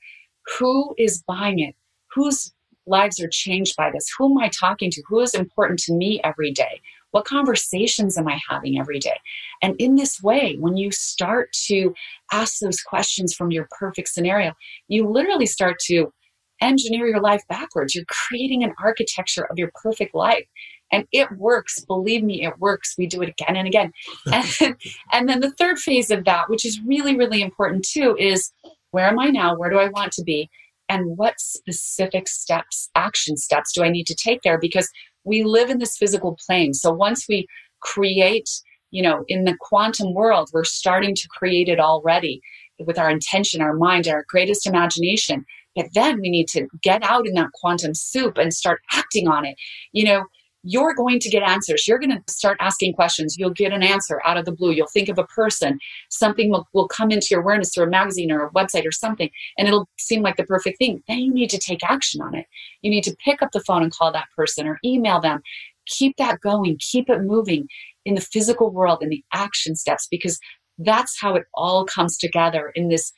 Who 0.59 0.95
is 0.99 1.23
buying 1.27 1.59
it? 1.59 1.75
Whose 2.15 2.53
lives 2.87 3.21
are 3.21 3.29
changed 3.29 3.77
by 3.77 3.91
this? 3.91 4.07
Who 4.17 4.31
am 4.31 4.39
I 4.39 4.49
talking 4.49 4.91
to? 4.91 5.03
Who 5.09 5.21
is 5.21 5.35
important 5.35 5.79
to 5.81 5.93
me 5.93 6.21
every 6.25 6.51
day? 6.51 6.81
What 7.11 7.25
conversations 7.25 8.19
am 8.19 8.29
I 8.29 8.39
having 8.49 8.79
every 8.79 8.99
day? 8.99 9.19
And 9.63 9.75
in 9.79 9.95
this 9.95 10.23
way, 10.23 10.57
when 10.59 10.77
you 10.77 10.91
start 10.91 11.53
to 11.67 11.95
ask 12.33 12.59
those 12.59 12.83
questions 12.83 13.35
from 13.35 13.51
your 13.51 13.69
perfect 13.79 14.09
scenario, 14.09 14.53
you 14.89 15.09
literally 15.09 15.47
start 15.47 15.79
to 15.87 16.13
engineer 16.61 17.07
your 17.07 17.21
life 17.21 17.43
backwards. 17.49 17.95
You're 17.95 18.05
creating 18.09 18.65
an 18.65 18.75
architecture 18.83 19.47
of 19.51 19.59
your 19.59 19.71
perfect 19.83 20.15
life. 20.15 20.47
And 20.91 21.07
it 21.13 21.31
works. 21.33 21.85
Believe 21.85 22.25
me, 22.25 22.45
it 22.45 22.59
works. 22.59 22.95
We 22.97 23.07
do 23.07 23.23
it 23.23 23.29
again 23.29 23.57
and 23.57 23.69
again. 23.69 23.93
And, 24.33 24.77
and 25.13 25.29
then 25.29 25.41
the 25.41 25.53
third 25.53 25.79
phase 25.79 26.11
of 26.11 26.25
that, 26.25 26.49
which 26.49 26.65
is 26.65 26.81
really, 26.81 27.17
really 27.17 27.43
important 27.43 27.85
too, 27.85 28.17
is 28.19 28.53
where 28.91 29.07
am 29.07 29.19
I 29.19 29.29
now? 29.29 29.57
Where 29.57 29.71
do 29.71 29.79
I 29.79 29.89
want 29.89 30.13
to 30.13 30.23
be? 30.23 30.49
And 30.89 31.17
what 31.17 31.39
specific 31.39 32.29
steps, 32.29 32.89
action 32.95 33.37
steps 33.37 33.73
do 33.75 33.83
I 33.83 33.91
need 33.91 34.07
to 34.07 34.15
take 34.15 34.41
there? 34.43 34.59
Because 34.59 34.89
we 35.25 35.45
live 35.45 35.69
in 35.69 35.79
this 35.79 35.97
physical 35.97 36.39
plane. 36.47 36.73
So 36.73 36.93
once 36.93 37.27
we 37.29 37.47
create, 37.81 38.49
you 38.91 39.03
know, 39.03 39.25
in 39.29 39.45
the 39.45 39.57
quantum 39.61 40.15
world, 40.15 40.49
we're 40.53 40.65
starting 40.65 41.15
to 41.15 41.29
create 41.29 41.69
it 41.69 41.79
already 41.79 42.41
with 42.79 42.99
our 42.99 43.11
intention, 43.11 43.61
our 43.61 43.75
mind, 43.75 44.09
our 44.09 44.25
greatest 44.29 44.67
imagination. 44.67 45.45
But 45.77 45.87
then 45.95 46.21
we 46.21 46.31
need 46.31 46.49
to 46.49 46.67
get 46.83 47.03
out 47.03 47.27
in 47.27 47.35
that 47.35 47.53
quantum 47.53 47.95
soup 47.95 48.39
and 48.39 48.55
start 48.55 48.81
acting 48.93 49.29
on 49.29 49.45
it. 49.45 49.57
You 49.93 50.05
know, 50.05 50.25
you're 50.63 50.95
going 50.95 51.21
to 51.21 51.31
get 51.31 51.43
answers. 51.43 51.87
You're 51.87 51.99
going 51.99 52.11
to 52.11 52.23
start 52.33 52.57
asking 52.61 52.95
questions. 52.95 53.37
You'll 53.39 53.51
get 53.51 53.73
an 53.73 53.83
answer 53.83 54.21
out 54.25 54.37
of 54.37 54.45
the 54.45 54.53
blue. 54.53 54.73
You'll 54.73 54.89
think 54.89 55.09
of 55.09 55.19
a 55.19 55.25
person. 55.25 55.79
Something 56.11 56.51
will, 56.51 56.67
will 56.73 56.89
come 56.89 57.11
into 57.11 57.29
your 57.31 57.41
awareness 57.41 57.73
through 57.73 57.85
a 57.85 57.91
magazine 57.91 58.33
or 58.33 58.47
a 58.47 58.51
website 58.51 58.87
or 58.87 58.93
something, 58.93 59.31
and 59.57 59.69
it'll 59.69 59.89
seem 59.99 60.23
like 60.23 60.37
the 60.37 60.45
perfect 60.45 60.79
thing. 60.79 61.03
Then 61.09 61.19
you 61.19 61.33
need 61.33 61.51
to 61.51 61.59
take 61.59 61.89
action 61.89 62.21
on 62.21 62.35
it. 62.35 62.47
You 62.83 62.91
need 62.91 63.05
to 63.05 63.17
pick 63.25 63.43
up 63.43 63.53
the 63.53 63.61
phone 63.61 63.83
and 63.83 63.93
call 63.93 64.13
that 64.13 64.29
person 64.37 64.67
or 64.67 64.79
email 64.85 65.21
them. 65.21 65.41
Keep 65.87 66.17
that 66.19 66.41
going. 66.41 66.77
Keep 66.81 67.09
it 67.09 67.23
moving 67.23 67.67
in 68.05 68.15
the 68.15 68.21
physical 68.21 68.71
world 68.71 69.03
in 69.03 69.09
the 69.09 69.23
action 69.33 69.77
steps 69.77 70.07
because 70.11 70.39
that's 70.79 71.21
how 71.21 71.35
it 71.35 71.45
all 71.55 71.85
comes 71.85 72.17
together 72.17 72.73
in 72.75 72.89
this 72.89 73.13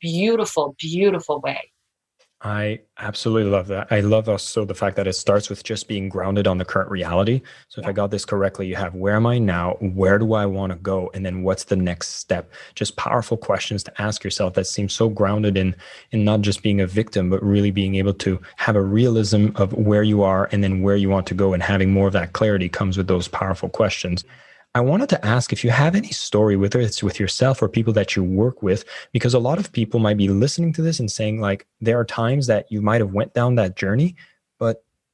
beautiful, 0.00 0.74
beautiful 0.78 1.40
way. 1.40 1.70
I 2.46 2.78
absolutely 3.00 3.50
love 3.50 3.66
that. 3.66 3.88
I 3.90 3.98
love 3.98 4.28
also 4.28 4.64
the 4.64 4.72
fact 4.72 4.94
that 4.94 5.08
it 5.08 5.14
starts 5.14 5.50
with 5.50 5.64
just 5.64 5.88
being 5.88 6.08
grounded 6.08 6.46
on 6.46 6.58
the 6.58 6.64
current 6.64 6.88
reality. 6.92 7.42
So, 7.66 7.80
if 7.80 7.88
I 7.88 7.92
got 7.92 8.12
this 8.12 8.24
correctly, 8.24 8.68
you 8.68 8.76
have 8.76 8.94
where 8.94 9.16
am 9.16 9.26
I 9.26 9.38
now? 9.38 9.72
Where 9.80 10.16
do 10.16 10.32
I 10.32 10.46
want 10.46 10.70
to 10.70 10.78
go? 10.78 11.10
And 11.12 11.26
then 11.26 11.42
what's 11.42 11.64
the 11.64 11.74
next 11.74 12.10
step? 12.10 12.48
Just 12.76 12.94
powerful 12.94 13.36
questions 13.36 13.82
to 13.82 14.00
ask 14.00 14.22
yourself 14.22 14.54
that 14.54 14.68
seem 14.68 14.88
so 14.88 15.08
grounded 15.08 15.56
in 15.56 15.74
in 16.12 16.24
not 16.24 16.42
just 16.42 16.62
being 16.62 16.80
a 16.80 16.86
victim, 16.86 17.30
but 17.30 17.42
really 17.42 17.72
being 17.72 17.96
able 17.96 18.14
to 18.14 18.40
have 18.58 18.76
a 18.76 18.80
realism 18.80 19.48
of 19.56 19.72
where 19.72 20.04
you 20.04 20.22
are 20.22 20.48
and 20.52 20.62
then 20.62 20.82
where 20.82 20.94
you 20.94 21.10
want 21.10 21.26
to 21.26 21.34
go. 21.34 21.52
And 21.52 21.64
having 21.64 21.90
more 21.90 22.06
of 22.06 22.12
that 22.12 22.32
clarity 22.32 22.68
comes 22.68 22.96
with 22.96 23.08
those 23.08 23.26
powerful 23.26 23.68
questions. 23.68 24.24
I 24.76 24.80
wanted 24.80 25.08
to 25.08 25.24
ask 25.24 25.54
if 25.54 25.64
you 25.64 25.70
have 25.70 25.94
any 25.94 26.10
story, 26.10 26.54
whether 26.54 26.78
it's 26.78 27.02
with 27.02 27.18
yourself 27.18 27.62
or 27.62 27.68
people 27.70 27.94
that 27.94 28.14
you 28.14 28.22
work 28.22 28.62
with, 28.62 28.84
because 29.10 29.32
a 29.32 29.38
lot 29.38 29.58
of 29.58 29.72
people 29.72 30.00
might 30.00 30.18
be 30.18 30.28
listening 30.28 30.70
to 30.74 30.82
this 30.82 31.00
and 31.00 31.10
saying, 31.10 31.40
like, 31.40 31.66
there 31.80 31.98
are 31.98 32.04
times 32.04 32.46
that 32.48 32.70
you 32.70 32.82
might 32.82 33.00
have 33.00 33.14
went 33.14 33.32
down 33.32 33.54
that 33.54 33.74
journey, 33.74 34.16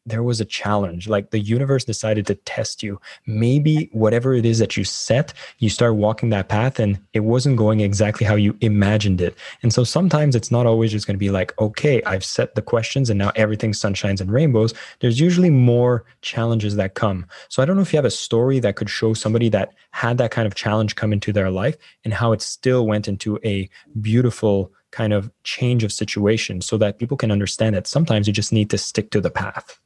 there 0.05 0.23
was 0.23 0.41
a 0.41 0.45
challenge 0.45 1.09
like 1.09 1.31
the 1.31 1.39
universe 1.39 1.85
decided 1.85 2.27
to 2.27 2.35
test 2.35 2.83
you. 2.83 3.01
Maybe 3.27 3.89
whatever 3.93 4.35
it 4.35 4.45
is 4.45 4.59
that 4.59 4.77
you 4.77 4.85
set 4.85 5.33
you 5.59 5.71
start 5.71 5.95
walking 5.95 6.31
that 6.31 6.49
path 6.49 6.81
and 6.81 6.99
it 7.13 7.21
wasn't 7.21 7.57
going 7.57 7.81
exactly 7.81 8.27
how 8.27 8.35
you 8.35 8.57
imagined 8.61 9.21
it. 9.21 9.37
And 9.63 9.73
so 9.73 9.85
sometimes 9.85 10.35
it's 10.35 10.51
not 10.51 10.67
always 10.67 10.91
just 10.91 11.07
going 11.07 11.15
to 11.15 11.19
be 11.19 11.31
like 11.31 11.59
okay 11.61 12.03
i've 12.03 12.25
set 12.25 12.55
the 12.55 12.63
questions 12.63 13.11
and 13.11 13.19
now 13.19 13.33
everything's 13.37 13.81
sunshines 13.81 14.21
and 14.21 14.33
rainbows. 14.33 14.75
There's 15.01 15.21
usually 15.21 15.51
more 15.51 16.05
challenges 16.21 16.77
that 16.77 16.95
come. 16.95 17.27
So 17.49 17.63
i 17.63 17.65
don't 17.65 17.77
know 17.77 17.83
if 17.83 17.93
you 17.93 17.99
have 17.99 18.05
a 18.05 18.11
story 18.11 18.59
that 18.61 18.77
could 18.77 18.91
show 18.91 19.15
somebody 19.15 19.49
that 19.51 19.73
had 19.93 20.19
that 20.19 20.31
kind 20.31 20.47
of 20.47 20.55
challenge 20.55 20.97
come 20.97 21.13
into 21.13 21.33
their 21.33 21.51
life 21.51 21.77
and 22.05 22.13
how 22.13 22.33
it 22.33 22.43
still 22.43 22.87
went 22.87 23.09
into 23.09 23.39
a 23.45 23.69
beautiful 24.01 24.73
kind 24.91 25.13
of 25.13 25.31
change 25.45 25.85
of 25.85 25.93
situation 25.93 26.61
so 26.61 26.77
that 26.77 26.99
people 26.99 27.17
can 27.17 27.31
understand 27.31 27.75
that 27.75 27.87
sometimes 27.87 28.27
you 28.27 28.33
just 28.33 28.53
need 28.53 28.69
to 28.71 28.79
stick 28.79 29.11
to 29.11 29.21
the 29.21 29.31
path 29.31 29.81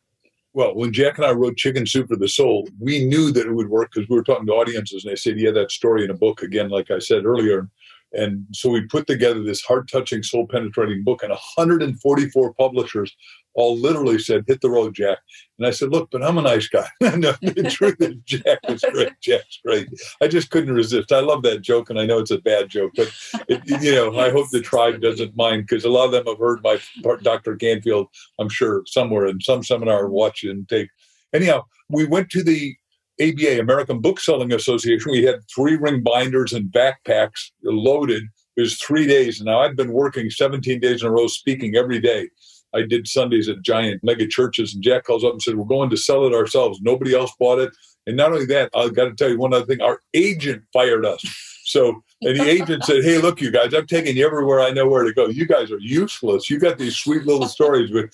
well, 0.56 0.74
when 0.74 0.90
Jack 0.90 1.18
and 1.18 1.26
I 1.26 1.32
wrote 1.32 1.58
Chicken 1.58 1.86
Soup 1.86 2.08
for 2.08 2.16
the 2.16 2.26
Soul, 2.26 2.66
we 2.80 3.04
knew 3.04 3.30
that 3.30 3.46
it 3.46 3.52
would 3.52 3.68
work 3.68 3.90
because 3.92 4.08
we 4.08 4.16
were 4.16 4.24
talking 4.24 4.46
to 4.46 4.54
audiences 4.54 5.04
and 5.04 5.12
they 5.12 5.16
said, 5.16 5.38
Yeah, 5.38 5.50
that 5.50 5.70
story 5.70 6.02
in 6.02 6.10
a 6.10 6.14
book 6.14 6.42
again, 6.42 6.70
like 6.70 6.90
I 6.90 6.98
said 6.98 7.26
earlier. 7.26 7.68
And 8.12 8.46
so 8.52 8.70
we 8.70 8.86
put 8.86 9.06
together 9.06 9.42
this 9.42 9.62
heart 9.62 9.90
touching, 9.90 10.22
soul 10.22 10.46
penetrating 10.46 11.02
book, 11.02 11.22
and 11.22 11.30
144 11.30 12.54
publishers 12.54 13.14
all 13.54 13.76
literally 13.76 14.18
said, 14.18 14.44
Hit 14.46 14.60
the 14.60 14.70
road, 14.70 14.94
Jack. 14.94 15.18
And 15.58 15.66
I 15.66 15.70
said, 15.70 15.90
Look, 15.90 16.10
but 16.10 16.22
I'm 16.22 16.38
a 16.38 16.42
nice 16.42 16.68
guy. 16.68 16.86
no, 17.00 17.32
the 17.42 17.70
truth 17.70 17.96
is, 18.00 18.14
Jack 18.24 18.58
is 18.68 18.84
great. 18.92 19.12
Jack's 19.20 19.60
great. 19.64 19.88
I 20.22 20.28
just 20.28 20.50
couldn't 20.50 20.74
resist. 20.74 21.10
I 21.10 21.20
love 21.20 21.42
that 21.42 21.62
joke, 21.62 21.90
and 21.90 21.98
I 21.98 22.06
know 22.06 22.18
it's 22.18 22.30
a 22.30 22.38
bad 22.38 22.68
joke, 22.68 22.92
but, 22.96 23.12
it, 23.48 23.62
you 23.82 23.92
know, 23.92 24.18
I 24.18 24.30
hope 24.30 24.50
the 24.50 24.60
tribe 24.60 25.00
doesn't 25.00 25.36
mind 25.36 25.66
because 25.66 25.84
a 25.84 25.90
lot 25.90 26.06
of 26.06 26.12
them 26.12 26.26
have 26.26 26.38
heard 26.38 26.62
my 26.62 26.78
Dr. 27.22 27.56
Canfield, 27.56 28.08
I'm 28.38 28.48
sure, 28.48 28.82
somewhere 28.86 29.26
in 29.26 29.40
some 29.40 29.64
seminar, 29.64 30.08
watch 30.08 30.44
and 30.44 30.68
take. 30.68 30.88
Anyhow, 31.32 31.64
we 31.88 32.06
went 32.06 32.30
to 32.30 32.42
the 32.42 32.76
ABA, 33.20 33.60
American 33.60 34.00
Bookselling 34.00 34.52
Association. 34.52 35.12
We 35.12 35.24
had 35.24 35.40
three 35.54 35.76
ring 35.76 36.02
binders 36.02 36.52
and 36.52 36.70
backpacks 36.70 37.50
loaded. 37.62 38.24
It 38.56 38.60
was 38.60 38.78
three 38.78 39.06
days. 39.06 39.40
Now 39.40 39.60
I've 39.60 39.76
been 39.76 39.92
working 39.92 40.30
17 40.30 40.80
days 40.80 41.02
in 41.02 41.08
a 41.08 41.10
row, 41.10 41.26
speaking 41.26 41.76
every 41.76 42.00
day. 42.00 42.28
I 42.74 42.82
did 42.82 43.06
Sundays 43.06 43.48
at 43.48 43.62
giant 43.62 44.02
mega 44.04 44.26
churches, 44.26 44.74
and 44.74 44.82
Jack 44.82 45.04
calls 45.04 45.24
up 45.24 45.32
and 45.32 45.42
said, 45.42 45.56
We're 45.56 45.64
going 45.64 45.90
to 45.90 45.96
sell 45.96 46.26
it 46.26 46.34
ourselves. 46.34 46.80
Nobody 46.82 47.14
else 47.14 47.32
bought 47.38 47.58
it. 47.58 47.70
And 48.06 48.16
not 48.16 48.32
only 48.32 48.46
that, 48.46 48.70
I've 48.74 48.94
got 48.94 49.06
to 49.06 49.14
tell 49.14 49.30
you 49.30 49.38
one 49.38 49.54
other 49.54 49.66
thing 49.66 49.80
our 49.80 50.00
agent 50.14 50.62
fired 50.72 51.04
us. 51.06 51.24
So, 51.68 52.00
and 52.22 52.38
the 52.38 52.48
agent 52.48 52.84
said, 52.84 53.04
Hey, 53.04 53.18
look, 53.18 53.40
you 53.40 53.50
guys, 53.50 53.74
I'm 53.74 53.86
taking 53.86 54.16
you 54.16 54.26
everywhere 54.26 54.60
I 54.60 54.70
know 54.70 54.88
where 54.88 55.04
to 55.04 55.12
go. 55.12 55.26
You 55.26 55.46
guys 55.46 55.70
are 55.70 55.78
useless. 55.78 56.48
You 56.48 56.58
got 56.58 56.78
these 56.78 56.96
sweet 56.96 57.26
little 57.26 57.46
stories. 57.46 57.90
But 57.90 58.06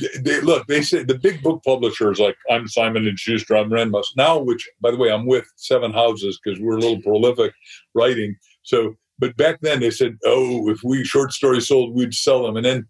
they, 0.00 0.20
they 0.20 0.40
look, 0.40 0.66
they 0.68 0.82
said 0.82 1.08
the 1.08 1.18
big 1.18 1.42
book 1.42 1.62
publishers 1.64 2.20
like 2.20 2.36
I'm 2.50 2.68
Simon 2.68 3.08
and 3.08 3.18
Schuster, 3.18 3.56
I'm 3.56 3.70
Renmus 3.70 4.06
now, 4.16 4.38
which, 4.38 4.68
by 4.80 4.92
the 4.92 4.96
way, 4.96 5.10
I'm 5.10 5.26
with 5.26 5.44
Seven 5.56 5.92
Houses 5.92 6.38
because 6.42 6.60
we're 6.60 6.76
a 6.76 6.80
little 6.80 7.02
prolific 7.02 7.52
writing. 7.94 8.36
So, 8.62 8.96
but 9.18 9.36
back 9.36 9.58
then 9.60 9.80
they 9.80 9.90
said, 9.90 10.16
Oh, 10.24 10.70
if 10.70 10.80
we 10.84 11.04
short 11.04 11.32
stories 11.32 11.66
sold, 11.66 11.94
we'd 11.94 12.14
sell 12.14 12.44
them. 12.44 12.56
And 12.56 12.64
then, 12.64 12.86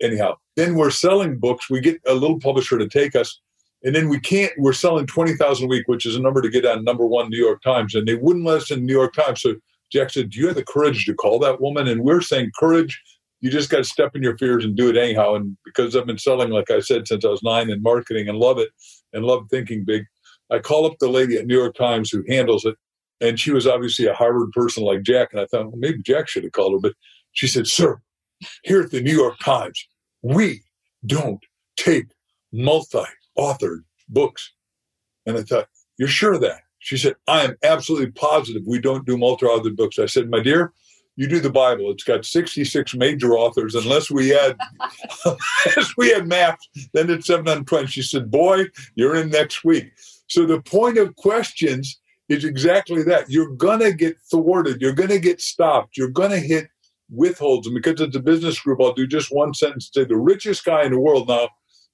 anyhow, 0.00 0.34
then 0.56 0.74
we're 0.74 0.90
selling 0.90 1.38
books. 1.38 1.70
We 1.70 1.80
get 1.80 2.00
a 2.08 2.14
little 2.14 2.40
publisher 2.40 2.76
to 2.76 2.88
take 2.88 3.14
us, 3.14 3.40
and 3.84 3.94
then 3.94 4.08
we 4.08 4.18
can't. 4.18 4.52
We're 4.58 4.72
selling 4.72 5.06
twenty 5.06 5.36
thousand 5.36 5.66
a 5.66 5.68
week, 5.68 5.86
which 5.86 6.06
is 6.06 6.16
a 6.16 6.20
number 6.20 6.42
to 6.42 6.50
get 6.50 6.66
on 6.66 6.82
number 6.82 7.06
one 7.06 7.30
New 7.30 7.42
York 7.42 7.62
Times, 7.62 7.94
and 7.94 8.06
they 8.06 8.16
wouldn't 8.16 8.44
let 8.44 8.62
us 8.62 8.70
in 8.72 8.84
New 8.84 8.92
York 8.92 9.14
Times. 9.14 9.40
So 9.40 9.54
Jack 9.92 10.10
said, 10.10 10.30
"Do 10.30 10.40
you 10.40 10.46
have 10.46 10.56
the 10.56 10.64
courage 10.64 11.04
to 11.06 11.14
call 11.14 11.38
that 11.40 11.60
woman?" 11.60 11.86
And 11.86 12.02
we're 12.02 12.20
saying, 12.22 12.52
"Courage." 12.58 13.00
You 13.40 13.50
just 13.50 13.70
got 13.70 13.78
to 13.78 13.84
step 13.84 14.14
in 14.14 14.22
your 14.22 14.38
fears 14.38 14.64
and 14.64 14.76
do 14.76 14.88
it 14.88 14.96
anyhow. 14.96 15.34
And 15.34 15.56
because 15.64 15.96
I've 15.96 16.06
been 16.06 16.16
selling, 16.16 16.50
like 16.50 16.70
I 16.70 16.78
said, 16.78 17.08
since 17.08 17.24
I 17.24 17.28
was 17.28 17.42
nine 17.42 17.70
in 17.70 17.82
marketing 17.82 18.28
and 18.28 18.38
love 18.38 18.56
it 18.58 18.68
and 19.12 19.24
love 19.24 19.48
thinking 19.50 19.84
big, 19.84 20.04
I 20.48 20.60
call 20.60 20.86
up 20.86 20.92
the 21.00 21.08
lady 21.08 21.36
at 21.36 21.46
New 21.46 21.58
York 21.58 21.74
Times 21.74 22.08
who 22.08 22.22
handles 22.28 22.64
it. 22.64 22.76
And 23.20 23.40
she 23.40 23.50
was 23.50 23.66
obviously 23.66 24.06
a 24.06 24.14
Harvard 24.14 24.52
person 24.52 24.84
like 24.84 25.02
Jack. 25.02 25.30
And 25.32 25.40
I 25.40 25.46
thought, 25.46 25.66
well, 25.66 25.76
maybe 25.76 26.02
Jack 26.02 26.28
should 26.28 26.44
have 26.44 26.52
called 26.52 26.74
her. 26.74 26.78
But 26.78 26.94
she 27.32 27.48
said, 27.48 27.66
Sir, 27.66 28.00
here 28.62 28.80
at 28.82 28.92
the 28.92 29.00
New 29.00 29.16
York 29.16 29.38
Times, 29.40 29.84
we 30.22 30.62
don't 31.04 31.40
take 31.76 32.06
multi 32.52 33.02
authored 33.36 33.82
books. 34.08 34.52
And 35.26 35.36
I 35.36 35.42
thought, 35.42 35.68
You're 35.98 36.08
sure 36.08 36.34
of 36.34 36.42
that? 36.42 36.60
She 36.82 36.96
said, 36.96 37.14
I 37.28 37.44
am 37.44 37.56
absolutely 37.62 38.10
positive 38.10 38.62
we 38.66 38.80
don't 38.80 39.06
do 39.06 39.16
multi 39.16 39.46
authored 39.46 39.76
books. 39.76 40.00
I 40.00 40.06
said, 40.06 40.28
My 40.28 40.40
dear, 40.40 40.72
you 41.14 41.28
do 41.28 41.38
the 41.38 41.50
Bible. 41.50 41.92
It's 41.92 42.02
got 42.02 42.24
66 42.24 42.94
major 42.94 43.34
authors. 43.34 43.76
Unless 43.76 44.10
we 44.10 44.36
add, 44.36 44.56
unless 45.24 45.96
we 45.96 46.12
add 46.12 46.26
maps, 46.26 46.68
then 46.92 47.08
it's 47.08 47.26
720. 47.26 47.86
She 47.86 48.02
said, 48.02 48.30
"Boy, 48.30 48.64
you're 48.96 49.14
in 49.14 49.30
next 49.30 49.62
week." 49.62 49.92
So 50.26 50.44
the 50.44 50.60
point 50.62 50.98
of 50.98 51.14
questions 51.14 52.00
is 52.28 52.44
exactly 52.44 53.04
that. 53.04 53.30
You're 53.30 53.54
gonna 53.54 53.92
get 53.92 54.16
thwarted. 54.30 54.80
You're 54.80 54.92
gonna 54.92 55.18
get 55.18 55.40
stopped. 55.40 55.96
You're 55.96 56.08
gonna 56.08 56.38
hit 56.38 56.68
withholds. 57.10 57.66
And 57.66 57.74
because 57.74 58.00
it's 58.00 58.16
a 58.16 58.20
business 58.20 58.58
group, 58.58 58.80
I'll 58.80 58.94
do 58.94 59.06
just 59.06 59.28
one 59.30 59.54
sentence. 59.54 59.90
Say 59.92 60.04
the 60.04 60.16
richest 60.16 60.64
guy 60.64 60.82
in 60.82 60.92
the 60.92 60.98
world 60.98 61.28
now 61.28 61.48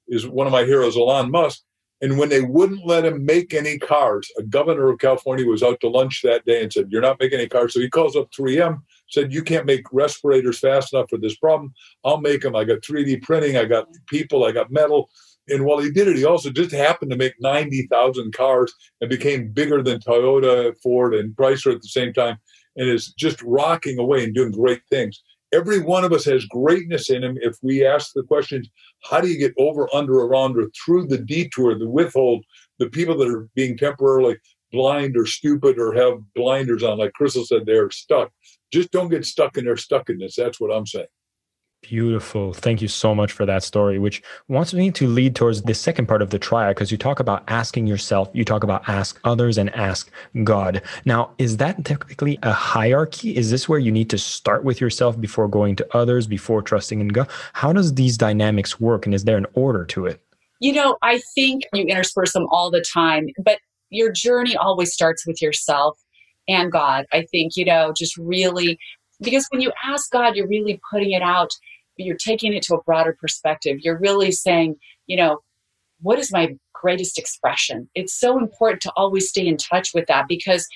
is 0.06 0.26
one 0.26 0.46
of 0.46 0.52
my 0.52 0.64
heroes, 0.64 0.96
Elon 0.96 1.30
Musk. 1.30 1.60
And 2.00 2.16
when 2.16 2.28
they 2.28 2.42
wouldn't 2.42 2.86
let 2.86 3.04
him 3.04 3.24
make 3.24 3.52
any 3.52 3.78
cars, 3.78 4.30
a 4.38 4.42
governor 4.42 4.88
of 4.88 5.00
California 5.00 5.44
was 5.44 5.62
out 5.62 5.80
to 5.80 5.88
lunch 5.88 6.22
that 6.22 6.44
day 6.44 6.62
and 6.62 6.72
said, 6.72 6.88
You're 6.90 7.02
not 7.02 7.18
making 7.18 7.40
any 7.40 7.48
cars. 7.48 7.74
So 7.74 7.80
he 7.80 7.90
calls 7.90 8.16
up 8.16 8.30
3M, 8.30 8.80
said, 9.10 9.32
You 9.32 9.42
can't 9.42 9.66
make 9.66 9.84
respirators 9.92 10.60
fast 10.60 10.92
enough 10.92 11.10
for 11.10 11.18
this 11.18 11.36
problem. 11.36 11.74
I'll 12.04 12.20
make 12.20 12.42
them. 12.42 12.54
I 12.54 12.64
got 12.64 12.82
3D 12.82 13.22
printing, 13.22 13.56
I 13.56 13.64
got 13.64 13.88
people, 14.06 14.44
I 14.44 14.52
got 14.52 14.70
metal. 14.70 15.10
And 15.48 15.64
while 15.64 15.78
he 15.78 15.90
did 15.90 16.08
it, 16.08 16.16
he 16.16 16.24
also 16.24 16.50
just 16.50 16.72
happened 16.72 17.10
to 17.10 17.16
make 17.16 17.34
90,000 17.40 18.32
cars 18.32 18.72
and 19.00 19.08
became 19.08 19.48
bigger 19.48 19.82
than 19.82 19.98
Toyota, 19.98 20.74
Ford, 20.82 21.14
and 21.14 21.34
Chrysler 21.34 21.74
at 21.74 21.80
the 21.80 21.88
same 21.88 22.12
time 22.12 22.38
and 22.76 22.88
is 22.88 23.12
just 23.14 23.42
rocking 23.42 23.98
away 23.98 24.24
and 24.24 24.34
doing 24.34 24.52
great 24.52 24.82
things. 24.90 25.22
Every 25.52 25.80
one 25.80 26.04
of 26.04 26.12
us 26.12 26.24
has 26.26 26.44
greatness 26.46 27.10
in 27.10 27.24
him 27.24 27.38
if 27.40 27.56
we 27.62 27.84
ask 27.86 28.12
the 28.14 28.22
questions 28.22 28.68
how 29.04 29.20
do 29.20 29.28
you 29.28 29.38
get 29.38 29.54
over, 29.58 29.88
under, 29.94 30.20
around, 30.20 30.58
or 30.58 30.68
through 30.84 31.06
the 31.06 31.18
detour, 31.18 31.78
the 31.78 31.88
withhold, 31.88 32.44
the 32.78 32.90
people 32.90 33.16
that 33.18 33.28
are 33.28 33.48
being 33.54 33.76
temporarily 33.76 34.36
blind 34.72 35.16
or 35.16 35.24
stupid 35.24 35.78
or 35.78 35.94
have 35.94 36.18
blinders 36.34 36.82
on, 36.82 36.98
like 36.98 37.12
Crystal 37.14 37.44
said, 37.44 37.62
they're 37.64 37.90
stuck. 37.90 38.30
Just 38.70 38.90
don't 38.90 39.08
get 39.08 39.24
stuck 39.24 39.56
in 39.56 39.64
their 39.64 39.76
stuckness. 39.76 40.34
That's 40.36 40.60
what 40.60 40.74
I'm 40.74 40.86
saying. 40.86 41.06
Beautiful. 41.82 42.52
Thank 42.52 42.82
you 42.82 42.88
so 42.88 43.14
much 43.14 43.30
for 43.30 43.46
that 43.46 43.62
story, 43.62 44.00
which 44.00 44.20
wants 44.48 44.74
me 44.74 44.90
to 44.90 45.06
lead 45.06 45.36
towards 45.36 45.62
the 45.62 45.74
second 45.74 46.06
part 46.06 46.22
of 46.22 46.30
the 46.30 46.38
triad 46.38 46.74
because 46.74 46.90
you 46.90 46.98
talk 46.98 47.20
about 47.20 47.44
asking 47.46 47.86
yourself, 47.86 48.28
you 48.32 48.44
talk 48.44 48.64
about 48.64 48.88
ask 48.88 49.18
others 49.22 49.58
and 49.58 49.72
ask 49.76 50.10
God. 50.42 50.82
Now, 51.04 51.30
is 51.38 51.56
that 51.58 51.84
technically 51.84 52.36
a 52.42 52.52
hierarchy? 52.52 53.36
Is 53.36 53.52
this 53.52 53.68
where 53.68 53.78
you 53.78 53.92
need 53.92 54.10
to 54.10 54.18
start 54.18 54.64
with 54.64 54.80
yourself 54.80 55.20
before 55.20 55.46
going 55.46 55.76
to 55.76 55.96
others, 55.96 56.26
before 56.26 56.62
trusting 56.62 57.00
in 57.00 57.08
God? 57.08 57.30
How 57.52 57.72
does 57.72 57.94
these 57.94 58.18
dynamics 58.18 58.80
work 58.80 59.06
and 59.06 59.14
is 59.14 59.22
there 59.22 59.36
an 59.36 59.46
order 59.54 59.84
to 59.86 60.06
it? 60.06 60.20
You 60.60 60.72
know, 60.72 60.98
I 61.02 61.20
think 61.36 61.62
you 61.72 61.84
intersperse 61.84 62.32
them 62.32 62.48
all 62.50 62.72
the 62.72 62.84
time, 62.92 63.28
but 63.44 63.60
your 63.90 64.10
journey 64.10 64.56
always 64.56 64.92
starts 64.92 65.24
with 65.26 65.40
yourself 65.40 65.96
and 66.48 66.72
God. 66.72 67.06
I 67.12 67.24
think, 67.30 67.56
you 67.56 67.64
know, 67.64 67.92
just 67.96 68.16
really 68.16 68.78
because 69.20 69.46
when 69.50 69.60
you 69.60 69.72
ask 69.84 70.10
God, 70.10 70.36
you're 70.36 70.48
really 70.48 70.80
putting 70.90 71.12
it 71.12 71.22
out, 71.22 71.50
you're 71.96 72.16
taking 72.16 72.54
it 72.54 72.62
to 72.64 72.74
a 72.74 72.82
broader 72.82 73.16
perspective. 73.20 73.78
You're 73.80 73.98
really 73.98 74.32
saying, 74.32 74.76
you 75.06 75.16
know, 75.16 75.40
what 76.00 76.18
is 76.18 76.32
my 76.32 76.56
greatest 76.72 77.18
expression? 77.18 77.88
It's 77.94 78.14
so 78.14 78.38
important 78.38 78.82
to 78.82 78.92
always 78.96 79.28
stay 79.28 79.46
in 79.46 79.56
touch 79.56 79.92
with 79.94 80.06
that 80.06 80.26
because 80.28 80.66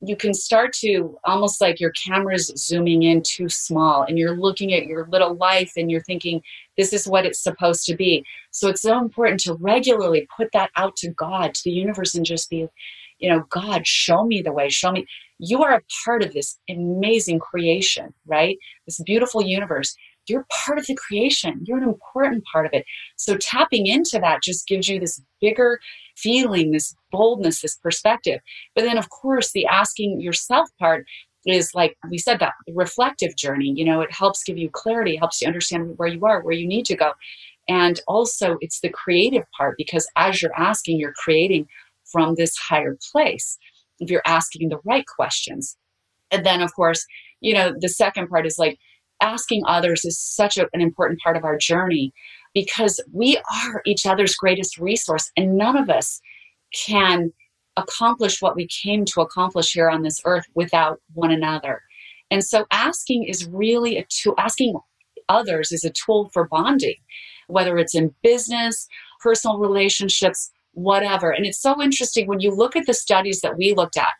you 0.00 0.14
can 0.14 0.32
start 0.32 0.72
to 0.72 1.18
almost 1.24 1.60
like 1.60 1.80
your 1.80 1.90
camera's 1.90 2.52
zooming 2.56 3.02
in 3.02 3.22
too 3.22 3.48
small 3.48 4.02
and 4.02 4.16
you're 4.18 4.36
looking 4.36 4.72
at 4.72 4.86
your 4.86 5.08
little 5.10 5.34
life 5.34 5.72
and 5.76 5.90
you're 5.90 6.02
thinking 6.02 6.40
this 6.76 6.92
is 6.92 7.08
what 7.08 7.26
it's 7.26 7.42
supposed 7.42 7.84
to 7.86 7.96
be 7.96 8.24
so 8.52 8.68
it's 8.68 8.82
so 8.82 8.98
important 8.98 9.40
to 9.40 9.54
regularly 9.54 10.28
put 10.36 10.50
that 10.52 10.70
out 10.76 10.94
to 10.94 11.10
god 11.10 11.52
to 11.52 11.62
the 11.64 11.72
universe 11.72 12.14
and 12.14 12.24
just 12.24 12.48
be 12.48 12.68
you 13.18 13.28
know 13.28 13.44
god 13.50 13.86
show 13.86 14.24
me 14.24 14.42
the 14.42 14.52
way 14.52 14.68
show 14.68 14.92
me 14.92 15.06
you 15.38 15.62
are 15.62 15.74
a 15.74 15.82
part 16.04 16.22
of 16.22 16.32
this 16.32 16.58
amazing 16.68 17.38
creation, 17.38 18.12
right? 18.26 18.58
This 18.86 19.00
beautiful 19.04 19.42
universe. 19.42 19.94
You're 20.28 20.46
part 20.50 20.78
of 20.78 20.86
the 20.86 20.96
creation. 20.96 21.64
You're 21.64 21.78
an 21.78 21.84
important 21.88 22.44
part 22.52 22.66
of 22.66 22.72
it. 22.74 22.84
So 23.16 23.36
tapping 23.38 23.86
into 23.86 24.18
that 24.20 24.42
just 24.42 24.66
gives 24.66 24.88
you 24.88 25.00
this 25.00 25.22
bigger 25.40 25.78
feeling, 26.16 26.72
this 26.72 26.94
boldness, 27.10 27.62
this 27.62 27.76
perspective. 27.76 28.40
But 28.74 28.82
then, 28.82 28.98
of 28.98 29.08
course, 29.08 29.52
the 29.52 29.64
asking 29.66 30.20
yourself 30.20 30.68
part 30.78 31.06
is 31.46 31.70
like 31.72 31.96
we 32.10 32.18
said 32.18 32.40
that 32.40 32.52
reflective 32.74 33.34
journey 33.36 33.72
you 33.76 33.84
know 33.84 34.00
it 34.00 34.12
helps 34.12 34.42
give 34.42 34.58
you 34.58 34.68
clarity 34.68 35.14
helps 35.14 35.40
you 35.40 35.46
understand 35.46 35.96
where 35.96 36.08
you 36.08 36.20
are 36.26 36.42
where 36.42 36.52
you 36.52 36.66
need 36.66 36.84
to 36.84 36.96
go 36.96 37.12
and 37.68 38.00
also 38.08 38.56
it's 38.60 38.80
the 38.80 38.88
creative 38.88 39.44
part 39.56 39.76
because 39.78 40.08
as 40.16 40.42
you're 40.42 40.54
asking 40.58 40.98
you're 40.98 41.12
creating 41.12 41.66
from 42.10 42.34
this 42.34 42.56
higher 42.56 42.96
place 43.12 43.58
if 44.00 44.10
you're 44.10 44.22
asking 44.24 44.68
the 44.68 44.78
right 44.84 45.06
questions. 45.06 45.76
And 46.30 46.44
then, 46.44 46.60
of 46.60 46.74
course, 46.74 47.04
you 47.40 47.54
know, 47.54 47.72
the 47.78 47.88
second 47.88 48.28
part 48.28 48.46
is 48.46 48.58
like 48.58 48.78
asking 49.20 49.64
others 49.66 50.04
is 50.04 50.18
such 50.18 50.58
a, 50.58 50.68
an 50.72 50.80
important 50.80 51.20
part 51.20 51.36
of 51.36 51.44
our 51.44 51.56
journey 51.56 52.12
because 52.54 53.00
we 53.12 53.36
are 53.36 53.82
each 53.86 54.06
other's 54.06 54.34
greatest 54.34 54.78
resource, 54.78 55.30
and 55.36 55.56
none 55.56 55.76
of 55.76 55.90
us 55.90 56.20
can 56.74 57.32
accomplish 57.76 58.42
what 58.42 58.56
we 58.56 58.66
came 58.66 59.04
to 59.04 59.20
accomplish 59.20 59.72
here 59.72 59.88
on 59.88 60.02
this 60.02 60.20
earth 60.24 60.46
without 60.54 61.00
one 61.14 61.30
another. 61.30 61.82
And 62.30 62.44
so, 62.44 62.66
asking 62.70 63.24
is 63.24 63.46
really 63.46 63.98
a 63.98 64.06
tool, 64.08 64.34
asking 64.38 64.74
others 65.28 65.72
is 65.72 65.84
a 65.84 65.90
tool 65.90 66.30
for 66.32 66.46
bonding, 66.46 66.96
whether 67.46 67.78
it's 67.78 67.94
in 67.94 68.14
business, 68.22 68.88
personal 69.20 69.58
relationships, 69.58 70.50
whatever. 70.78 71.30
And 71.30 71.44
it's 71.44 71.60
so 71.60 71.82
interesting 71.82 72.26
when 72.26 72.40
you 72.40 72.54
look 72.54 72.76
at 72.76 72.86
the 72.86 72.94
studies 72.94 73.40
that 73.40 73.56
we 73.56 73.74
looked 73.74 73.96
at 73.96 74.12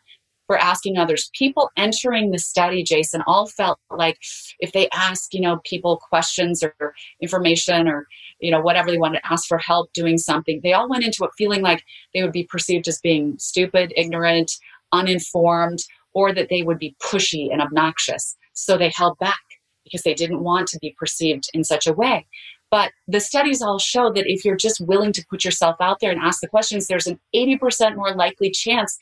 for 0.47 0.57
asking 0.57 0.97
others, 0.97 1.29
people 1.33 1.69
entering 1.77 2.31
the 2.31 2.39
study, 2.39 2.83
Jason, 2.83 3.21
all 3.27 3.45
felt 3.45 3.79
like 3.91 4.17
if 4.59 4.71
they 4.71 4.89
ask, 4.89 5.31
you 5.33 5.41
know, 5.41 5.61
people 5.63 6.01
questions 6.09 6.63
or 6.63 6.93
information 7.21 7.87
or, 7.87 8.07
you 8.39 8.49
know, 8.49 8.59
whatever 8.59 8.89
they 8.89 8.97
wanted 8.97 9.19
to 9.19 9.31
ask 9.31 9.47
for 9.47 9.59
help 9.59 9.93
doing 9.93 10.17
something, 10.17 10.59
they 10.63 10.73
all 10.73 10.89
went 10.89 11.03
into 11.03 11.23
it 11.23 11.29
feeling 11.37 11.61
like 11.61 11.83
they 12.15 12.23
would 12.23 12.31
be 12.31 12.47
perceived 12.49 12.87
as 12.87 12.99
being 12.99 13.37
stupid, 13.37 13.93
ignorant, 13.95 14.51
uninformed, 14.91 15.79
or 16.13 16.33
that 16.33 16.49
they 16.49 16.63
would 16.63 16.79
be 16.79 16.95
pushy 16.99 17.51
and 17.51 17.61
obnoxious. 17.61 18.35
So 18.53 18.75
they 18.75 18.91
held 18.95 19.19
back 19.19 19.39
because 19.83 20.01
they 20.01 20.15
didn't 20.15 20.43
want 20.43 20.67
to 20.69 20.79
be 20.79 20.95
perceived 20.97 21.45
in 21.53 21.63
such 21.63 21.85
a 21.85 21.93
way. 21.93 22.25
But 22.71 22.91
the 23.07 23.19
studies 23.19 23.61
all 23.61 23.79
show 23.79 24.11
that 24.13 24.31
if 24.31 24.45
you're 24.45 24.55
just 24.55 24.81
willing 24.81 25.11
to 25.13 25.25
put 25.29 25.43
yourself 25.43 25.77
out 25.79 25.99
there 25.99 26.11
and 26.11 26.21
ask 26.21 26.41
the 26.41 26.47
questions, 26.47 26.87
there's 26.87 27.07
an 27.07 27.19
80% 27.35 27.95
more 27.95 28.13
likely 28.13 28.51
chance 28.51 28.97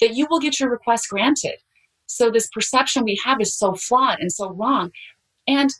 that 0.00 0.14
you 0.14 0.26
will 0.28 0.40
get 0.40 0.60
your 0.60 0.70
request 0.70 1.08
granted. 1.08 1.56
So 2.06 2.30
this 2.30 2.48
perception 2.48 3.04
we 3.04 3.18
have 3.24 3.40
is 3.40 3.56
so 3.56 3.74
flawed 3.74 4.20
and 4.20 4.32
so 4.32 4.50
wrong. 4.50 4.90
And 5.46 5.70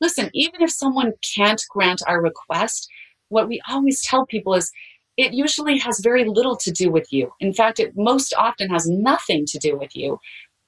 listen, 0.00 0.30
even 0.32 0.62
if 0.62 0.70
someone 0.70 1.12
can't 1.34 1.62
grant 1.70 2.02
our 2.06 2.20
request, 2.20 2.88
what 3.28 3.48
we 3.48 3.60
always 3.68 4.02
tell 4.02 4.26
people 4.26 4.54
is 4.54 4.70
it 5.16 5.32
usually 5.32 5.78
has 5.78 6.00
very 6.00 6.24
little 6.24 6.56
to 6.56 6.70
do 6.70 6.90
with 6.90 7.12
you. 7.12 7.32
In 7.40 7.52
fact, 7.52 7.80
it 7.80 7.96
most 7.96 8.34
often 8.36 8.68
has 8.70 8.88
nothing 8.88 9.46
to 9.46 9.58
do 9.58 9.76
with 9.76 9.96
you 9.96 10.18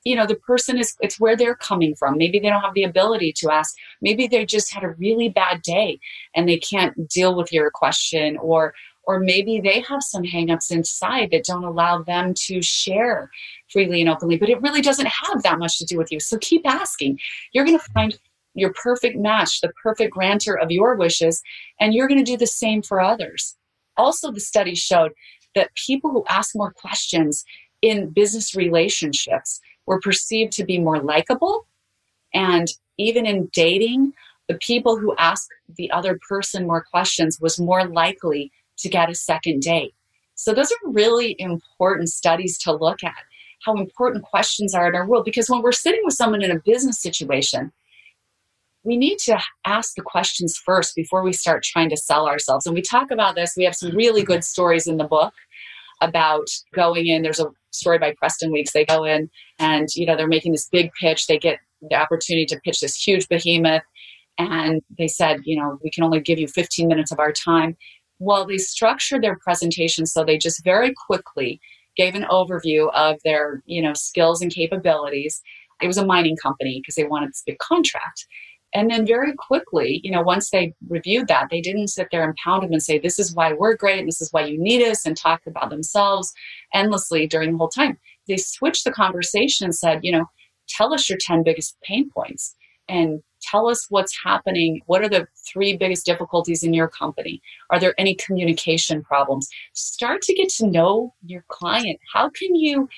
you 0.04 0.16
know 0.16 0.26
the 0.26 0.36
person 0.36 0.78
is 0.78 0.94
it's 1.00 1.20
where 1.20 1.36
they're 1.36 1.54
coming 1.54 1.94
from. 1.94 2.16
Maybe 2.16 2.38
they 2.38 2.48
don't 2.48 2.62
have 2.62 2.74
the 2.74 2.84
ability 2.84 3.32
to 3.38 3.50
ask. 3.50 3.74
Maybe 4.00 4.26
they 4.26 4.46
just 4.46 4.72
had 4.72 4.84
a 4.84 4.90
really 4.90 5.28
bad 5.28 5.62
day 5.62 5.98
and 6.34 6.48
they 6.48 6.58
can't 6.58 7.08
deal 7.08 7.34
with 7.36 7.52
your 7.52 7.70
question 7.70 8.38
or 8.38 8.74
or 9.04 9.20
maybe 9.20 9.58
they 9.58 9.80
have 9.80 10.02
some 10.02 10.22
hangups 10.22 10.70
inside 10.70 11.30
that 11.30 11.44
don't 11.44 11.64
allow 11.64 12.02
them 12.02 12.34
to 12.34 12.60
share 12.60 13.30
freely 13.72 14.02
and 14.02 14.10
openly 14.10 14.36
but 14.36 14.50
it 14.50 14.60
really 14.60 14.82
doesn't 14.82 15.08
have 15.08 15.42
that 15.42 15.58
much 15.58 15.78
to 15.78 15.84
do 15.84 15.96
with 15.96 16.12
you. 16.12 16.20
So 16.20 16.38
keep 16.38 16.62
asking. 16.66 17.18
You're 17.52 17.64
going 17.64 17.78
to 17.78 17.92
find 17.92 18.18
your 18.54 18.72
perfect 18.72 19.16
match 19.16 19.60
the 19.60 19.72
perfect 19.82 20.12
grantor 20.12 20.58
of 20.58 20.70
your 20.70 20.96
wishes 20.96 21.42
and 21.80 21.94
you're 21.94 22.08
going 22.08 22.22
to 22.24 22.32
do 22.32 22.36
the 22.36 22.46
same 22.46 22.82
for 22.82 23.00
others. 23.00 23.56
Also 23.96 24.30
the 24.30 24.40
study 24.40 24.74
showed 24.74 25.12
that 25.54 25.70
people 25.86 26.10
who 26.10 26.24
ask 26.28 26.54
more 26.54 26.72
questions 26.72 27.44
in 27.82 28.10
business 28.10 28.54
relationships 28.54 29.60
were 29.86 30.00
perceived 30.00 30.52
to 30.52 30.64
be 30.64 30.78
more 30.78 31.00
likable. 31.00 31.66
And 32.34 32.68
even 32.98 33.26
in 33.26 33.48
dating, 33.52 34.12
the 34.48 34.58
people 34.58 34.98
who 34.98 35.14
ask 35.16 35.48
the 35.76 35.90
other 35.90 36.18
person 36.28 36.66
more 36.66 36.84
questions 36.90 37.38
was 37.40 37.60
more 37.60 37.86
likely 37.86 38.50
to 38.78 38.88
get 38.88 39.10
a 39.10 39.14
second 39.14 39.60
date. 39.60 39.94
So 40.34 40.54
those 40.54 40.70
are 40.70 40.90
really 40.90 41.36
important 41.38 42.08
studies 42.08 42.58
to 42.58 42.72
look 42.72 43.02
at 43.02 43.14
how 43.64 43.74
important 43.76 44.24
questions 44.24 44.74
are 44.74 44.88
in 44.88 44.94
our 44.94 45.06
world 45.06 45.24
because 45.24 45.50
when 45.50 45.62
we're 45.62 45.72
sitting 45.72 46.00
with 46.04 46.14
someone 46.14 46.42
in 46.42 46.50
a 46.50 46.60
business 46.60 47.00
situation, 47.00 47.72
we 48.84 48.96
need 48.96 49.18
to 49.18 49.38
ask 49.66 49.94
the 49.96 50.02
questions 50.02 50.56
first 50.56 50.94
before 50.94 51.22
we 51.22 51.32
start 51.32 51.64
trying 51.64 51.90
to 51.90 51.96
sell 51.96 52.28
ourselves. 52.28 52.66
And 52.66 52.74
we 52.74 52.82
talk 52.82 53.10
about 53.10 53.34
this. 53.34 53.54
We 53.56 53.64
have 53.64 53.74
some 53.74 53.94
really 53.94 54.22
good 54.22 54.44
stories 54.44 54.86
in 54.86 54.96
the 54.96 55.04
book 55.04 55.34
about 56.00 56.48
going 56.74 57.06
in. 57.06 57.22
There's 57.22 57.40
a 57.40 57.50
story 57.70 57.98
by 57.98 58.14
Preston 58.18 58.52
Weeks. 58.52 58.72
They 58.72 58.84
go 58.84 59.04
in 59.04 59.30
and, 59.58 59.88
you 59.94 60.06
know, 60.06 60.16
they're 60.16 60.26
making 60.26 60.52
this 60.52 60.68
big 60.68 60.90
pitch. 61.00 61.26
They 61.26 61.38
get 61.38 61.58
the 61.82 61.96
opportunity 61.96 62.46
to 62.46 62.60
pitch 62.64 62.80
this 62.80 62.96
huge 62.96 63.28
behemoth. 63.28 63.82
And 64.38 64.82
they 64.96 65.08
said, 65.08 65.40
you 65.44 65.60
know, 65.60 65.78
we 65.82 65.90
can 65.90 66.04
only 66.04 66.20
give 66.20 66.38
you 66.38 66.46
15 66.46 66.86
minutes 66.88 67.10
of 67.10 67.18
our 67.18 67.32
time. 67.32 67.76
Well, 68.20 68.46
they 68.46 68.58
structured 68.58 69.22
their 69.22 69.36
presentation 69.36 70.06
so 70.06 70.24
they 70.24 70.38
just 70.38 70.64
very 70.64 70.94
quickly 71.06 71.60
gave 71.96 72.14
an 72.14 72.26
overview 72.30 72.92
of 72.94 73.16
their, 73.24 73.62
you 73.66 73.82
know, 73.82 73.92
skills 73.94 74.40
and 74.40 74.52
capabilities. 74.52 75.42
It 75.82 75.86
was 75.86 75.98
a 75.98 76.06
mining 76.06 76.36
company 76.36 76.80
because 76.80 76.94
they 76.94 77.04
wanted 77.04 77.30
this 77.30 77.42
big 77.44 77.58
contract. 77.58 78.26
And 78.78 78.88
then 78.88 79.04
very 79.04 79.32
quickly, 79.34 80.00
you 80.04 80.12
know, 80.12 80.22
once 80.22 80.50
they 80.50 80.72
reviewed 80.88 81.26
that, 81.26 81.48
they 81.50 81.60
didn't 81.60 81.88
sit 81.88 82.06
there 82.12 82.22
and 82.22 82.36
pound 82.36 82.62
them 82.62 82.70
and 82.70 82.80
say, 82.80 82.96
this 82.96 83.18
is 83.18 83.34
why 83.34 83.52
we're 83.52 83.74
great, 83.74 83.98
and 83.98 84.06
this 84.06 84.20
is 84.20 84.32
why 84.32 84.44
you 84.44 84.56
need 84.56 84.86
us, 84.86 85.04
and 85.04 85.16
talk 85.16 85.40
about 85.48 85.70
themselves 85.70 86.32
endlessly 86.72 87.26
during 87.26 87.50
the 87.50 87.58
whole 87.58 87.68
time. 87.68 87.98
They 88.28 88.36
switched 88.36 88.84
the 88.84 88.92
conversation 88.92 89.64
and 89.64 89.74
said, 89.74 90.04
you 90.04 90.12
know, 90.12 90.26
tell 90.68 90.94
us 90.94 91.10
your 91.10 91.18
10 91.20 91.42
biggest 91.42 91.76
pain 91.82 92.08
points 92.08 92.54
and 92.88 93.20
tell 93.42 93.68
us 93.68 93.84
what's 93.88 94.16
happening. 94.22 94.80
What 94.86 95.02
are 95.02 95.08
the 95.08 95.26
three 95.52 95.76
biggest 95.76 96.06
difficulties 96.06 96.62
in 96.62 96.72
your 96.72 96.88
company? 96.88 97.42
Are 97.70 97.80
there 97.80 97.94
any 97.98 98.14
communication 98.14 99.02
problems? 99.02 99.48
Start 99.72 100.22
to 100.22 100.34
get 100.34 100.50
to 100.50 100.68
know 100.68 101.14
your 101.26 101.44
client. 101.48 101.98
How 102.14 102.28
can 102.28 102.54
you 102.54 102.88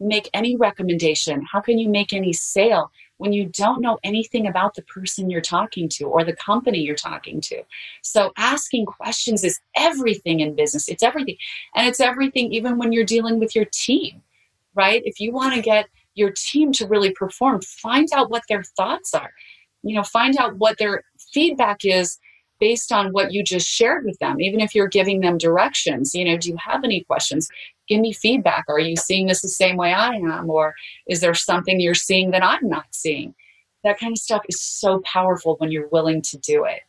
make 0.00 0.30
any 0.32 0.56
recommendation? 0.56 1.44
How 1.50 1.60
can 1.60 1.78
you 1.78 1.88
make 1.88 2.12
any 2.12 2.32
sale? 2.32 2.90
when 3.18 3.32
you 3.32 3.46
don't 3.46 3.80
know 3.80 3.98
anything 4.04 4.46
about 4.46 4.74
the 4.74 4.82
person 4.82 5.28
you're 5.28 5.40
talking 5.40 5.88
to 5.88 6.04
or 6.04 6.24
the 6.24 6.36
company 6.36 6.78
you're 6.78 6.94
talking 6.94 7.40
to. 7.40 7.62
So 8.02 8.32
asking 8.36 8.86
questions 8.86 9.44
is 9.44 9.60
everything 9.76 10.40
in 10.40 10.54
business. 10.54 10.88
It's 10.88 11.02
everything. 11.02 11.36
And 11.74 11.86
it's 11.86 12.00
everything 12.00 12.52
even 12.52 12.78
when 12.78 12.92
you're 12.92 13.04
dealing 13.04 13.38
with 13.38 13.54
your 13.54 13.66
team, 13.72 14.22
right? 14.74 15.02
If 15.04 15.20
you 15.20 15.32
want 15.32 15.54
to 15.54 15.60
get 15.60 15.86
your 16.14 16.30
team 16.30 16.72
to 16.72 16.86
really 16.86 17.12
perform, 17.12 17.60
find 17.60 18.08
out 18.12 18.30
what 18.30 18.44
their 18.48 18.62
thoughts 18.62 19.14
are. 19.14 19.32
you 19.82 19.94
know, 19.94 20.02
find 20.02 20.36
out 20.36 20.56
what 20.56 20.78
their 20.78 21.02
feedback 21.32 21.84
is 21.84 22.18
based 22.60 22.90
on 22.92 23.12
what 23.12 23.32
you 23.32 23.44
just 23.44 23.68
shared 23.68 24.04
with 24.04 24.18
them, 24.18 24.40
even 24.40 24.60
if 24.60 24.74
you're 24.74 24.88
giving 24.88 25.20
them 25.20 25.38
directions. 25.38 26.14
You 26.14 26.24
know, 26.24 26.36
do 26.36 26.48
you 26.50 26.56
have 26.56 26.82
any 26.84 27.04
questions? 27.04 27.48
Give 27.88 28.00
me 28.00 28.12
feedback. 28.12 28.64
Are 28.68 28.78
you 28.78 28.96
seeing 28.96 29.26
this 29.26 29.42
the 29.42 29.48
same 29.48 29.76
way 29.76 29.92
I 29.92 30.14
am? 30.14 30.50
Or 30.50 30.74
is 31.06 31.20
there 31.20 31.34
something 31.34 31.80
you're 31.80 31.94
seeing 31.94 32.30
that 32.32 32.44
I'm 32.44 32.68
not 32.68 32.86
seeing? 32.92 33.34
That 33.84 33.98
kind 33.98 34.12
of 34.12 34.18
stuff 34.18 34.42
is 34.48 34.60
so 34.60 35.00
powerful 35.04 35.56
when 35.58 35.70
you're 35.70 35.88
willing 35.88 36.20
to 36.22 36.38
do 36.38 36.64
it. 36.64 36.80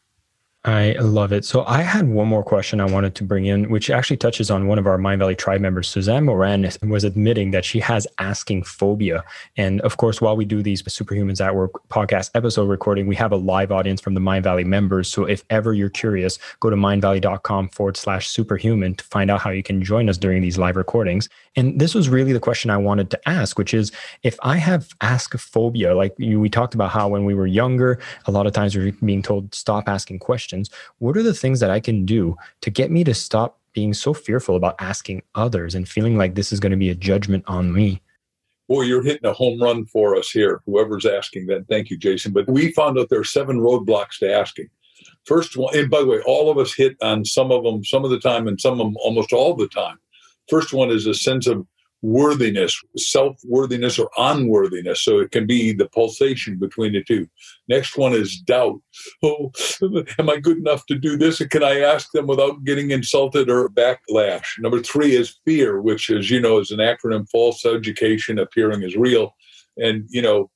I 0.70 0.92
love 1.00 1.34
it. 1.34 1.46
So 1.46 1.66
I 1.66 1.82
had 1.82 2.10
one 2.10 2.28
more 2.28 2.44
question 2.44 2.80
I 2.80 2.86
wanted 2.86 3.16
to 3.16 3.24
bring 3.24 3.46
in, 3.46 3.72
which 3.72 3.90
actually 3.90 4.18
touches 4.18 4.52
on 4.52 4.68
one 4.68 4.78
of 4.78 4.86
our 4.86 5.00
Mindvalley 5.00 5.36
tribe 5.36 5.62
members, 5.62 5.90
Suzanne 5.90 6.26
Moran, 6.26 6.70
was 6.84 7.04
admitting 7.04 7.50
that 7.52 7.66
she 7.66 7.80
has 7.80 8.06
asking 8.20 8.64
phobia. 8.64 9.24
And 9.58 9.82
of 9.82 9.98
course, 9.98 10.22
while 10.22 10.38
we 10.38 10.46
do 10.46 10.62
these 10.62 10.84
Superhumans 10.84 11.44
at 11.44 11.56
Work 11.56 11.72
podcast 11.90 12.30
episode 12.36 12.70
recording, 12.70 13.08
we 13.08 13.16
have 13.16 13.32
a 13.32 13.36
live 13.36 13.72
audience 13.72 14.00
from 14.00 14.14
the 14.14 14.20
Mindvalley 14.20 14.64
members. 14.64 15.12
So 15.12 15.26
if 15.26 15.44
ever 15.50 15.74
you're 15.74 15.90
curious, 15.90 16.38
go 16.60 16.70
to 16.70 16.76
mindvalley.com 16.76 17.70
forward 17.70 17.98
slash 17.98 18.28
superhuman 18.28 18.94
to 18.94 19.04
find 19.06 19.32
out 19.32 19.42
how 19.42 19.50
you 19.50 19.64
can 19.64 19.84
join 19.84 20.08
us 20.08 20.20
during 20.20 20.44
these 20.44 20.60
live 20.60 20.76
recordings. 20.76 21.30
And 21.56 21.82
this 21.82 21.96
was 21.96 22.10
really 22.10 22.32
the 22.32 22.40
question 22.40 22.70
I 22.70 22.78
wanted 22.78 23.10
to 23.10 23.30
ask, 23.30 23.58
which 23.58 23.74
is 23.74 23.92
if 24.22 24.38
I 24.44 24.58
have 24.58 24.94
ask 25.02 25.36
phobia, 25.36 25.96
like 25.96 26.14
we 26.20 26.48
talked 26.48 26.76
about 26.76 26.92
how 26.92 27.08
when 27.08 27.26
we 27.26 27.34
were 27.34 27.48
younger, 27.48 28.00
a 28.26 28.32
lot 28.32 28.46
of 28.46 28.54
times 28.54 28.76
we're 28.76 28.92
being 29.04 29.24
told 29.24 29.56
stop 29.56 29.90
asking 29.90 30.20
questions 30.20 30.59
questions 30.60 30.70
what 31.00 31.18
are 31.18 31.24
the 31.24 31.34
things 31.34 31.60
that 31.60 31.70
i 31.70 31.80
can 31.80 32.06
do 32.06 32.36
to 32.62 32.70
get 32.70 32.92
me 32.92 33.04
to 33.04 33.14
stop 33.14 33.58
being 33.74 33.94
so 33.94 34.14
fearful 34.14 34.56
about 34.56 34.76
asking 34.80 35.22
others 35.36 35.76
and 35.76 35.88
feeling 35.88 36.18
like 36.18 36.36
this 36.36 36.52
is 36.52 36.60
going 36.60 36.72
to 36.72 36.78
be 36.78 36.90
a 36.90 36.96
judgment 36.96 37.44
on 37.48 37.72
me 37.72 38.02
Boy, 38.68 38.84
you're 38.84 39.02
hitting 39.02 39.28
a 39.28 39.34
home 39.34 39.60
run 39.60 39.88
for 39.88 40.16
us 40.16 40.30
here, 40.30 40.62
whoever's 40.68 41.04
asking 41.04 41.48
that. 41.48 41.68
Thank 41.68 41.90
you, 41.90 41.98
Jason. 41.98 42.32
But 42.32 42.48
we 42.48 42.72
found 42.74 43.00
out 43.00 43.10
there 43.10 43.22
are 43.22 43.24
seven 43.24 43.60
roadblocks 43.60 44.20
to 44.20 44.32
asking. 44.32 44.70
First 45.26 45.58
one, 45.58 45.76
and 45.76 45.90
by 45.90 46.02
the 46.02 46.06
way, 46.06 46.20
all 46.24 46.52
of 46.52 46.60
us 46.60 46.76
hit 46.76 46.96
on 47.02 47.26
some 47.26 47.52
of 47.52 47.64
them 47.64 47.84
some 47.84 48.06
of 48.06 48.12
the 48.12 48.20
time 48.20 48.48
and 48.48 48.62
some 48.62 48.74
of 48.74 48.78
them 48.78 48.96
almost 48.98 49.34
all 49.34 49.56
the 49.56 49.70
time. 49.70 49.98
First 50.52 50.72
one 50.72 50.92
is 50.92 51.08
a 51.08 51.16
sense 51.16 51.48
of 51.48 51.66
worthiness, 52.02 52.82
self 52.98 53.38
worthiness, 53.44 54.00
or 54.00 54.10
unworthiness. 54.18 55.04
So 55.04 55.20
it 55.20 55.32
can 55.32 55.46
be 55.46 55.74
the 55.74 55.90
pulsation 55.90 56.58
between 56.58 56.94
the 56.94 57.04
two. 57.04 57.28
Next 57.68 57.98
one 57.98 58.14
is 58.14 58.38
doubt. 58.38 58.80
Oh, 59.24 59.52
am 60.20 60.30
I 60.30 60.38
good 60.38 60.58
enough 60.58 60.86
to 60.88 60.96
do 60.96 61.18
this? 61.18 61.40
can 61.50 61.64
I 61.64 61.82
ask 61.82 62.12
them 62.12 62.28
without 62.28 62.64
getting 62.64 62.92
insulted 62.92 63.50
or 63.50 63.70
backlash? 63.70 64.60
Number 64.60 64.82
three 64.82 65.16
is 65.16 65.40
fear, 65.46 65.82
which, 65.82 66.10
as 66.10 66.30
you 66.30 66.40
know, 66.40 66.60
is 66.60 66.72
an 66.72 66.80
acronym 66.80 67.28
false 67.30 67.66
education 67.66 68.40
appearing 68.40 68.84
as 68.84 68.96
real. 68.96 69.36
And, 69.78 70.06
you 70.10 70.22
know, 70.22 70.50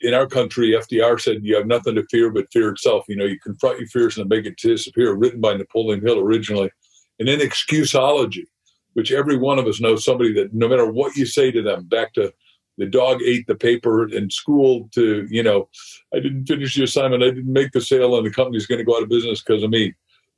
in 0.00 0.14
our 0.14 0.26
country, 0.26 0.72
FDR 0.72 1.20
said 1.20 1.38
you 1.42 1.56
have 1.56 1.66
nothing 1.66 1.94
to 1.94 2.06
fear 2.10 2.30
but 2.30 2.52
fear 2.52 2.70
itself. 2.70 3.04
You 3.08 3.16
know, 3.16 3.24
you 3.24 3.38
confront 3.40 3.78
your 3.78 3.88
fears 3.88 4.18
and 4.18 4.28
make 4.28 4.44
it 4.44 4.56
disappear, 4.56 5.14
written 5.14 5.40
by 5.40 5.54
Napoleon 5.54 6.04
Hill 6.04 6.18
originally. 6.18 6.70
And 7.18 7.28
then 7.28 7.40
excuseology 7.40 8.44
which 8.96 9.12
every 9.12 9.36
one 9.36 9.58
of 9.58 9.66
us 9.66 9.78
knows 9.78 10.02
somebody 10.02 10.32
that 10.32 10.54
no 10.54 10.66
matter 10.66 10.90
what 10.90 11.16
you 11.16 11.26
say 11.26 11.50
to 11.50 11.60
them, 11.60 11.84
back 11.84 12.14
to 12.14 12.32
the 12.78 12.86
dog 12.86 13.20
ate 13.22 13.46
the 13.46 13.54
paper 13.54 14.08
in 14.08 14.30
school 14.30 14.88
to, 14.94 15.26
you 15.30 15.42
know, 15.42 15.68
I 16.14 16.18
didn't 16.18 16.46
finish 16.46 16.74
the 16.74 16.84
assignment, 16.84 17.22
I 17.22 17.26
didn't 17.26 17.52
make 17.52 17.72
the 17.72 17.82
sale, 17.82 18.16
and 18.16 18.26
the 18.26 18.30
company's 18.30 18.64
going 18.66 18.78
to 18.78 18.86
go 18.86 18.96
out 18.96 19.02
of 19.02 19.10
business 19.10 19.42
because 19.42 19.62
of 19.62 19.68
me. 19.68 19.92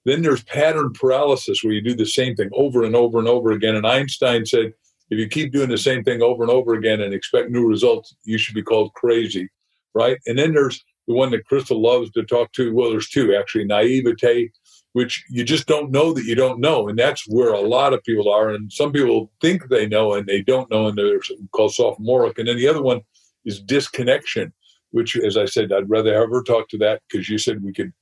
Then 0.06 0.22
there's 0.22 0.42
pattern 0.42 0.92
paralysis 0.92 1.62
where 1.62 1.72
you 1.72 1.80
do 1.80 1.94
the 1.94 2.04
same 2.04 2.34
thing 2.34 2.50
over 2.52 2.82
and 2.82 2.96
over 2.96 3.20
and 3.20 3.28
over 3.28 3.52
again. 3.52 3.76
And 3.76 3.86
Einstein 3.86 4.44
said, 4.44 4.72
if 5.10 5.18
you 5.20 5.28
keep 5.28 5.52
doing 5.52 5.68
the 5.68 5.78
same 5.78 6.02
thing 6.02 6.20
over 6.20 6.42
and 6.42 6.50
over 6.50 6.74
again 6.74 7.00
and 7.00 7.14
expect 7.14 7.50
new 7.50 7.64
results, 7.64 8.16
you 8.24 8.38
should 8.38 8.56
be 8.56 8.62
called 8.62 8.92
crazy, 8.94 9.48
right? 9.94 10.18
And 10.26 10.36
then 10.36 10.52
there's 10.52 10.82
the 11.06 11.14
one 11.14 11.30
that 11.30 11.46
Crystal 11.46 11.80
loves 11.80 12.10
to 12.10 12.24
talk 12.24 12.50
to. 12.54 12.74
Well, 12.74 12.90
there's 12.90 13.08
two 13.08 13.36
actually 13.36 13.66
naivete 13.66 14.50
which 14.92 15.24
you 15.30 15.44
just 15.44 15.66
don't 15.66 15.90
know 15.90 16.12
that 16.12 16.24
you 16.24 16.34
don't 16.34 16.60
know. 16.60 16.88
And 16.88 16.98
that's 16.98 17.24
where 17.28 17.52
a 17.52 17.60
lot 17.60 17.92
of 17.92 18.02
people 18.04 18.30
are. 18.30 18.50
And 18.50 18.72
some 18.72 18.92
people 18.92 19.30
think 19.40 19.68
they 19.68 19.86
know 19.86 20.14
and 20.14 20.26
they 20.26 20.42
don't 20.42 20.70
know, 20.70 20.88
and 20.88 20.96
they're 20.96 21.20
called 21.52 21.74
sophomoric. 21.74 22.38
And 22.38 22.48
then 22.48 22.56
the 22.56 22.68
other 22.68 22.82
one 22.82 23.02
is 23.44 23.60
disconnection, 23.60 24.52
which, 24.90 25.16
as 25.16 25.36
I 25.36 25.44
said, 25.44 25.72
I'd 25.72 25.90
rather 25.90 26.14
ever 26.14 26.42
talk 26.42 26.68
to 26.70 26.78
that 26.78 27.02
because 27.08 27.28
you 27.28 27.38
said 27.38 27.62
we 27.62 27.72
could 27.72 27.92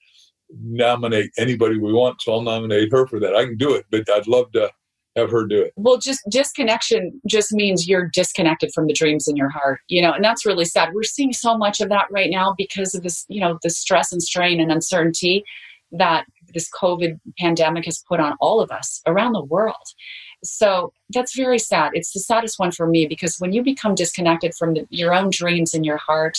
nominate 0.50 1.30
anybody 1.38 1.78
we 1.78 1.92
want. 1.92 2.22
So 2.22 2.32
I'll 2.32 2.42
nominate 2.42 2.92
her 2.92 3.06
for 3.06 3.18
that. 3.20 3.34
I 3.34 3.44
can 3.44 3.56
do 3.56 3.74
it, 3.74 3.86
but 3.90 4.08
I'd 4.14 4.28
love 4.28 4.52
to 4.52 4.70
have 5.16 5.30
her 5.30 5.46
do 5.46 5.62
it. 5.62 5.72
Well, 5.76 5.98
just 5.98 6.20
disconnection 6.30 7.20
just 7.26 7.52
means 7.52 7.88
you're 7.88 8.10
disconnected 8.12 8.70
from 8.74 8.86
the 8.86 8.92
dreams 8.92 9.26
in 9.26 9.34
your 9.34 9.48
heart, 9.48 9.80
you 9.88 10.02
know, 10.02 10.12
and 10.12 10.22
that's 10.22 10.46
really 10.46 10.66
sad. 10.66 10.90
We're 10.94 11.02
seeing 11.02 11.32
so 11.32 11.56
much 11.56 11.80
of 11.80 11.88
that 11.88 12.06
right 12.10 12.30
now 12.30 12.54
because 12.56 12.94
of 12.94 13.02
this, 13.02 13.24
you 13.28 13.40
know, 13.40 13.58
the 13.62 13.70
stress 13.70 14.12
and 14.12 14.22
strain 14.22 14.60
and 14.60 14.70
uncertainty 14.70 15.42
that 15.92 16.26
this 16.54 16.70
COVID 16.70 17.18
pandemic 17.38 17.84
has 17.84 18.02
put 18.08 18.20
on 18.20 18.36
all 18.40 18.60
of 18.60 18.70
us 18.70 19.02
around 19.06 19.32
the 19.32 19.44
world. 19.44 19.76
So 20.44 20.92
that's 21.10 21.36
very 21.36 21.58
sad. 21.58 21.92
It's 21.94 22.12
the 22.12 22.20
saddest 22.20 22.58
one 22.58 22.70
for 22.70 22.86
me 22.86 23.06
because 23.06 23.36
when 23.38 23.52
you 23.52 23.62
become 23.62 23.94
disconnected 23.94 24.54
from 24.54 24.74
the, 24.74 24.86
your 24.90 25.14
own 25.14 25.30
dreams 25.30 25.74
in 25.74 25.84
your 25.84 25.96
heart, 25.96 26.38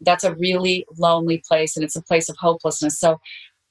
that's 0.00 0.24
a 0.24 0.34
really 0.34 0.86
lonely 0.98 1.42
place 1.46 1.76
and 1.76 1.84
it's 1.84 1.96
a 1.96 2.02
place 2.02 2.28
of 2.28 2.36
hopelessness. 2.36 2.98
So 2.98 3.20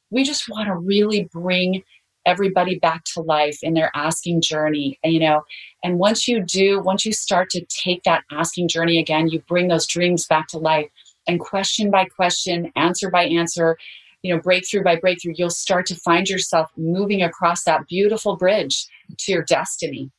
we 0.09 0.23
just 0.23 0.47
want 0.47 0.67
to 0.67 0.75
really 0.75 1.27
bring 1.31 1.83
everybody 2.25 2.79
back 2.79 3.03
to 3.03 3.21
life 3.21 3.59
in 3.61 3.73
their 3.73 3.91
asking 3.95 4.39
journey 4.41 4.97
you 5.03 5.19
know 5.19 5.43
and 5.83 5.99
once 5.99 6.25
you 6.25 6.41
do 6.41 6.79
once 6.79 7.05
you 7.05 7.11
start 7.11 7.49
to 7.49 7.65
take 7.65 8.01
that 8.03 8.23
asking 8.31 8.67
journey 8.67 8.97
again 8.97 9.27
you 9.27 9.39
bring 9.41 9.67
those 9.67 9.85
dreams 9.85 10.25
back 10.25 10.47
to 10.47 10.57
life 10.57 10.87
and 11.27 11.39
question 11.39 11.91
by 11.91 12.05
question 12.05 12.71
answer 12.75 13.09
by 13.09 13.25
answer 13.25 13.77
you 14.23 14.33
know, 14.33 14.41
breakthrough 14.41 14.83
by 14.83 14.95
breakthrough, 14.95 15.33
you'll 15.35 15.49
start 15.49 15.85
to 15.87 15.95
find 15.95 16.27
yourself 16.27 16.69
moving 16.77 17.21
across 17.21 17.63
that 17.65 17.81
beautiful 17.87 18.37
bridge 18.37 18.87
to 19.19 19.31
your 19.31 19.43
destiny. 19.43 20.09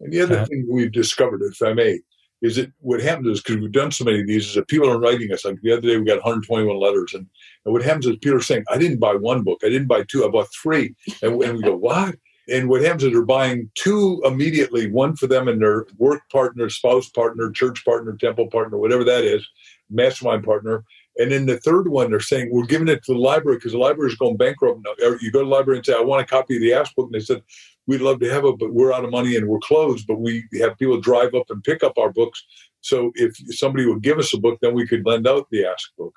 And 0.00 0.12
the 0.12 0.22
other 0.22 0.46
thing 0.46 0.66
we've 0.70 0.92
discovered, 0.92 1.42
if 1.42 1.60
I 1.60 1.74
may, 1.74 2.00
is 2.42 2.56
that 2.56 2.72
what 2.80 3.02
happens 3.02 3.26
is 3.26 3.42
because 3.42 3.60
we've 3.60 3.72
done 3.72 3.90
so 3.90 4.04
many 4.04 4.20
of 4.20 4.26
these, 4.26 4.46
is 4.46 4.54
that 4.54 4.68
people 4.68 4.88
are 4.88 4.98
writing 4.98 5.30
us. 5.32 5.44
Like 5.44 5.60
the 5.62 5.72
other 5.72 5.82
day, 5.82 5.98
we 5.98 6.04
got 6.04 6.24
121 6.24 6.78
letters, 6.78 7.12
and, 7.12 7.26
and 7.66 7.74
what 7.74 7.82
happens 7.82 8.06
is 8.06 8.16
people 8.16 8.38
are 8.38 8.42
saying, 8.42 8.64
"I 8.70 8.78
didn't 8.78 8.98
buy 8.98 9.14
one 9.14 9.42
book, 9.42 9.60
I 9.62 9.68
didn't 9.68 9.88
buy 9.88 10.04
two, 10.04 10.24
I 10.24 10.28
bought 10.28 10.48
three. 10.62 10.94
And, 11.22 11.42
and 11.42 11.56
we 11.58 11.62
go, 11.62 11.76
"What?" 11.76 12.14
And 12.48 12.68
what 12.68 12.82
happens 12.82 13.04
is 13.04 13.12
they're 13.12 13.22
buying 13.22 13.70
two 13.74 14.22
immediately, 14.24 14.90
one 14.90 15.14
for 15.16 15.26
them 15.26 15.48
and 15.48 15.60
their 15.60 15.86
work 15.98 16.22
partner, 16.32 16.68
spouse 16.68 17.08
partner, 17.08 17.50
church 17.50 17.84
partner, 17.84 18.16
temple 18.16 18.48
partner, 18.48 18.78
whatever 18.78 19.04
that 19.04 19.22
is, 19.22 19.46
mastermind 19.88 20.42
partner. 20.44 20.84
And 21.16 21.32
then 21.32 21.46
the 21.46 21.58
third 21.58 21.88
one, 21.88 22.10
they're 22.10 22.20
saying 22.20 22.50
we're 22.50 22.64
giving 22.64 22.88
it 22.88 23.02
to 23.04 23.12
the 23.12 23.18
library 23.18 23.58
because 23.58 23.72
the 23.72 23.78
library 23.78 24.10
is 24.10 24.16
going 24.16 24.36
bankrupt 24.36 24.80
now. 24.84 24.94
You 25.20 25.30
go 25.30 25.40
to 25.40 25.44
the 25.44 25.50
library 25.50 25.78
and 25.78 25.86
say, 25.86 25.94
"I 25.94 26.00
want 26.00 26.22
a 26.22 26.26
copy 26.26 26.56
of 26.56 26.62
the 26.62 26.72
Ask 26.72 26.94
book," 26.94 27.06
and 27.06 27.14
they 27.14 27.24
said, 27.24 27.42
"We'd 27.86 28.00
love 28.00 28.20
to 28.20 28.30
have 28.32 28.44
it, 28.44 28.58
but 28.58 28.72
we're 28.72 28.92
out 28.92 29.04
of 29.04 29.10
money 29.10 29.36
and 29.36 29.46
we're 29.48 29.58
closed. 29.58 30.06
But 30.06 30.20
we 30.20 30.44
have 30.60 30.78
people 30.78 31.00
drive 31.00 31.34
up 31.34 31.50
and 31.50 31.62
pick 31.62 31.82
up 31.82 31.98
our 31.98 32.12
books. 32.12 32.42
So 32.80 33.12
if 33.16 33.36
somebody 33.50 33.86
would 33.86 34.02
give 34.02 34.18
us 34.18 34.32
a 34.32 34.38
book, 34.38 34.58
then 34.62 34.72
we 34.72 34.86
could 34.86 35.04
lend 35.04 35.26
out 35.26 35.48
the 35.50 35.66
Ask 35.66 35.90
book." 35.98 36.14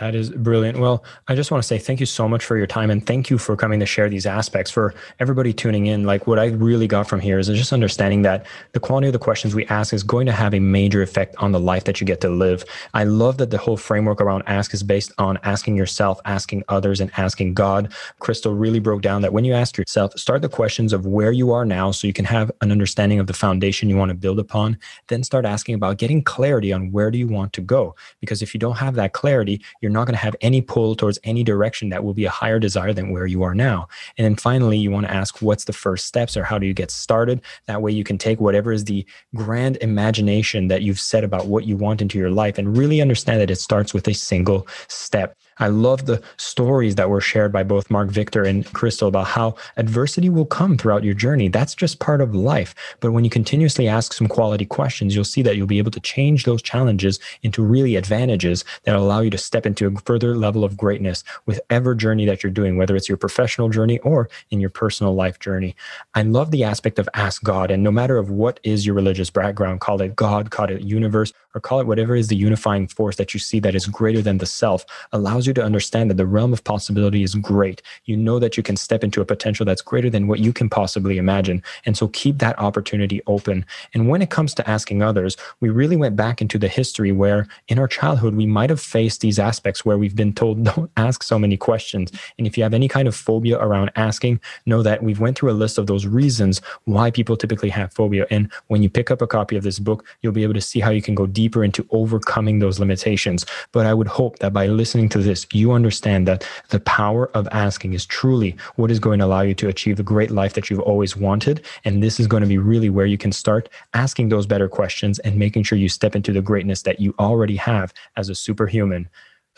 That 0.00 0.14
is 0.14 0.30
brilliant. 0.30 0.78
Well, 0.78 1.02
I 1.26 1.34
just 1.34 1.50
want 1.50 1.60
to 1.62 1.66
say 1.66 1.76
thank 1.76 1.98
you 1.98 2.06
so 2.06 2.28
much 2.28 2.44
for 2.44 2.56
your 2.56 2.68
time 2.68 2.88
and 2.88 3.04
thank 3.04 3.30
you 3.30 3.38
for 3.38 3.56
coming 3.56 3.80
to 3.80 3.86
share 3.86 4.08
these 4.08 4.26
aspects. 4.26 4.70
For 4.70 4.94
everybody 5.18 5.52
tuning 5.52 5.86
in, 5.86 6.04
like 6.04 6.28
what 6.28 6.38
I 6.38 6.46
really 6.46 6.86
got 6.86 7.08
from 7.08 7.18
here 7.18 7.36
is 7.36 7.48
just 7.48 7.72
understanding 7.72 8.22
that 8.22 8.46
the 8.72 8.80
quality 8.80 9.08
of 9.08 9.12
the 9.12 9.18
questions 9.18 9.56
we 9.56 9.66
ask 9.66 9.92
is 9.92 10.04
going 10.04 10.26
to 10.26 10.32
have 10.32 10.54
a 10.54 10.60
major 10.60 11.02
effect 11.02 11.34
on 11.38 11.50
the 11.50 11.58
life 11.58 11.82
that 11.84 12.00
you 12.00 12.06
get 12.06 12.20
to 12.20 12.28
live. 12.28 12.64
I 12.94 13.04
love 13.04 13.38
that 13.38 13.50
the 13.50 13.58
whole 13.58 13.76
framework 13.76 14.20
around 14.20 14.44
ask 14.46 14.72
is 14.72 14.84
based 14.84 15.12
on 15.18 15.36
asking 15.42 15.74
yourself, 15.76 16.20
asking 16.24 16.62
others, 16.68 17.00
and 17.00 17.10
asking 17.16 17.54
God. 17.54 17.92
Crystal 18.20 18.54
really 18.54 18.78
broke 18.78 19.02
down 19.02 19.22
that 19.22 19.32
when 19.32 19.44
you 19.44 19.52
ask 19.52 19.76
yourself, 19.76 20.16
start 20.16 20.42
the 20.42 20.48
questions 20.48 20.92
of 20.92 21.06
where 21.06 21.32
you 21.32 21.50
are 21.52 21.64
now 21.64 21.90
so 21.90 22.06
you 22.06 22.12
can 22.12 22.24
have 22.24 22.52
an 22.60 22.70
understanding 22.70 23.18
of 23.18 23.26
the 23.26 23.32
foundation 23.32 23.88
you 23.88 23.96
want 23.96 24.10
to 24.10 24.14
build 24.14 24.38
upon. 24.38 24.78
Then 25.08 25.24
start 25.24 25.44
asking 25.44 25.74
about 25.74 25.98
getting 25.98 26.22
clarity 26.22 26.72
on 26.72 26.92
where 26.92 27.10
do 27.10 27.18
you 27.18 27.26
want 27.26 27.52
to 27.54 27.60
go. 27.60 27.96
Because 28.20 28.42
if 28.42 28.54
you 28.54 28.60
don't 28.60 28.76
have 28.76 28.94
that 28.94 29.12
clarity, 29.12 29.60
you're 29.80 29.87
you're 29.88 29.94
not 29.94 30.06
going 30.06 30.14
to 30.14 30.22
have 30.22 30.36
any 30.42 30.60
pull 30.60 30.94
towards 30.94 31.18
any 31.24 31.42
direction 31.42 31.88
that 31.88 32.04
will 32.04 32.12
be 32.12 32.26
a 32.26 32.30
higher 32.30 32.58
desire 32.58 32.92
than 32.92 33.10
where 33.10 33.24
you 33.24 33.42
are 33.42 33.54
now. 33.54 33.88
And 34.18 34.24
then 34.26 34.36
finally, 34.36 34.76
you 34.76 34.90
want 34.90 35.06
to 35.06 35.14
ask 35.14 35.40
what's 35.40 35.64
the 35.64 35.72
first 35.72 36.04
steps 36.04 36.36
or 36.36 36.44
how 36.44 36.58
do 36.58 36.66
you 36.66 36.74
get 36.74 36.90
started? 36.90 37.40
That 37.66 37.80
way 37.80 37.90
you 37.90 38.04
can 38.04 38.18
take 38.18 38.38
whatever 38.38 38.70
is 38.70 38.84
the 38.84 39.06
grand 39.34 39.78
imagination 39.80 40.68
that 40.68 40.82
you've 40.82 41.00
set 41.00 41.24
about 41.24 41.46
what 41.46 41.64
you 41.64 41.78
want 41.78 42.02
into 42.02 42.18
your 42.18 42.30
life 42.30 42.58
and 42.58 42.76
really 42.76 43.00
understand 43.00 43.40
that 43.40 43.50
it 43.50 43.56
starts 43.56 43.94
with 43.94 44.06
a 44.08 44.12
single 44.12 44.68
step. 44.88 45.34
I 45.58 45.68
love 45.68 46.06
the 46.06 46.22
stories 46.36 46.94
that 46.94 47.10
were 47.10 47.20
shared 47.20 47.52
by 47.52 47.62
both 47.62 47.90
Mark 47.90 48.08
Victor 48.10 48.44
and 48.44 48.64
Crystal 48.72 49.08
about 49.08 49.26
how 49.26 49.56
adversity 49.76 50.28
will 50.28 50.46
come 50.46 50.76
throughout 50.76 51.04
your 51.04 51.14
journey. 51.14 51.48
That's 51.48 51.74
just 51.74 51.98
part 51.98 52.20
of 52.20 52.34
life. 52.34 52.74
But 53.00 53.12
when 53.12 53.24
you 53.24 53.30
continuously 53.30 53.88
ask 53.88 54.12
some 54.12 54.28
quality 54.28 54.64
questions, 54.64 55.14
you'll 55.14 55.24
see 55.24 55.42
that 55.42 55.56
you'll 55.56 55.66
be 55.66 55.78
able 55.78 55.90
to 55.90 56.00
change 56.00 56.44
those 56.44 56.62
challenges 56.62 57.18
into 57.42 57.62
really 57.62 57.96
advantages 57.96 58.64
that 58.84 58.94
allow 58.94 59.20
you 59.20 59.30
to 59.30 59.38
step 59.38 59.66
into 59.66 59.86
a 59.86 60.00
further 60.00 60.36
level 60.36 60.64
of 60.64 60.76
greatness 60.76 61.24
with 61.46 61.60
ever 61.70 61.94
journey 61.94 62.24
that 62.26 62.42
you're 62.42 62.52
doing, 62.52 62.76
whether 62.76 62.94
it's 62.94 63.08
your 63.08 63.18
professional 63.18 63.68
journey 63.68 63.98
or 64.00 64.30
in 64.50 64.60
your 64.60 64.70
personal 64.70 65.14
life 65.14 65.38
journey. 65.40 65.74
I 66.14 66.22
love 66.22 66.50
the 66.50 66.64
aspect 66.64 66.98
of 66.98 67.08
ask 67.14 67.42
God. 67.42 67.70
And 67.70 67.82
no 67.82 67.90
matter 67.90 68.16
of 68.16 68.30
what 68.30 68.60
is 68.62 68.86
your 68.86 68.94
religious 68.94 69.30
background, 69.30 69.80
call 69.80 70.00
it 70.02 70.14
God, 70.14 70.50
call 70.50 70.70
it 70.70 70.82
universe, 70.82 71.32
or 71.54 71.60
call 71.60 71.80
it 71.80 71.86
whatever 71.86 72.14
is 72.14 72.28
the 72.28 72.36
unifying 72.36 72.86
force 72.86 73.16
that 73.16 73.34
you 73.34 73.40
see 73.40 73.58
that 73.60 73.74
is 73.74 73.86
greater 73.86 74.22
than 74.22 74.38
the 74.38 74.46
self, 74.46 74.84
allows 75.12 75.47
you 75.48 75.54
to 75.54 75.64
understand 75.64 76.10
that 76.10 76.16
the 76.16 76.26
realm 76.26 76.52
of 76.52 76.62
possibility 76.62 77.22
is 77.22 77.34
great. 77.34 77.82
You 78.04 78.16
know 78.16 78.38
that 78.38 78.56
you 78.56 78.62
can 78.62 78.76
step 78.76 79.02
into 79.02 79.20
a 79.20 79.24
potential 79.24 79.66
that's 79.66 79.82
greater 79.82 80.10
than 80.10 80.28
what 80.28 80.38
you 80.38 80.52
can 80.52 80.68
possibly 80.68 81.18
imagine. 81.18 81.62
And 81.84 81.96
so 81.96 82.08
keep 82.08 82.38
that 82.38 82.58
opportunity 82.58 83.20
open. 83.26 83.66
And 83.94 84.08
when 84.08 84.22
it 84.22 84.30
comes 84.30 84.54
to 84.54 84.70
asking 84.70 85.02
others, 85.02 85.36
we 85.60 85.68
really 85.68 85.96
went 85.96 86.16
back 86.16 86.40
into 86.40 86.58
the 86.58 86.68
history 86.68 87.12
where 87.12 87.46
in 87.68 87.78
our 87.78 87.88
childhood, 87.88 88.34
we 88.34 88.46
might 88.46 88.70
have 88.70 88.80
faced 88.80 89.20
these 89.20 89.38
aspects 89.38 89.84
where 89.84 89.98
we've 89.98 90.16
been 90.16 90.32
told, 90.32 90.62
don't 90.76 90.90
ask 90.96 91.22
so 91.22 91.38
many 91.38 91.56
questions. 91.56 92.12
And 92.38 92.46
if 92.46 92.56
you 92.56 92.62
have 92.62 92.74
any 92.74 92.88
kind 92.88 93.08
of 93.08 93.16
phobia 93.16 93.58
around 93.58 93.90
asking, 93.96 94.40
know 94.66 94.82
that 94.82 95.02
we've 95.02 95.20
went 95.20 95.38
through 95.38 95.50
a 95.50 95.52
list 95.52 95.78
of 95.78 95.86
those 95.86 96.06
reasons 96.06 96.60
why 96.84 97.10
people 97.10 97.36
typically 97.36 97.70
have 97.70 97.92
phobia. 97.92 98.26
And 98.30 98.50
when 98.66 98.82
you 98.82 98.90
pick 98.90 99.10
up 99.10 99.22
a 99.22 99.26
copy 99.26 99.56
of 99.56 99.64
this 99.64 99.78
book, 99.78 100.04
you'll 100.22 100.32
be 100.32 100.42
able 100.42 100.54
to 100.54 100.60
see 100.60 100.80
how 100.80 100.90
you 100.90 101.02
can 101.02 101.14
go 101.14 101.26
deeper 101.26 101.64
into 101.64 101.86
overcoming 101.90 102.58
those 102.58 102.78
limitations. 102.78 103.46
But 103.72 103.86
I 103.86 103.94
would 103.94 104.08
hope 104.08 104.38
that 104.40 104.52
by 104.52 104.66
listening 104.66 105.08
to 105.10 105.18
this, 105.18 105.37
you 105.52 105.72
understand 105.72 106.26
that 106.28 106.46
the 106.70 106.80
power 106.80 107.30
of 107.34 107.48
asking 107.52 107.92
is 107.92 108.06
truly 108.06 108.56
what 108.76 108.90
is 108.90 108.98
going 108.98 109.18
to 109.18 109.24
allow 109.24 109.42
you 109.42 109.54
to 109.54 109.68
achieve 109.68 109.96
the 109.96 110.02
great 110.02 110.30
life 110.30 110.54
that 110.54 110.70
you've 110.70 110.80
always 110.80 111.16
wanted. 111.16 111.64
And 111.84 112.02
this 112.02 112.18
is 112.18 112.26
going 112.26 112.42
to 112.42 112.48
be 112.48 112.58
really 112.58 112.90
where 112.90 113.06
you 113.06 113.18
can 113.18 113.32
start 113.32 113.68
asking 113.94 114.28
those 114.28 114.46
better 114.46 114.68
questions 114.68 115.18
and 115.20 115.36
making 115.36 115.64
sure 115.64 115.78
you 115.78 115.88
step 115.88 116.16
into 116.16 116.32
the 116.32 116.42
greatness 116.42 116.82
that 116.82 117.00
you 117.00 117.14
already 117.18 117.56
have 117.56 117.92
as 118.16 118.28
a 118.28 118.34
superhuman. 118.34 119.08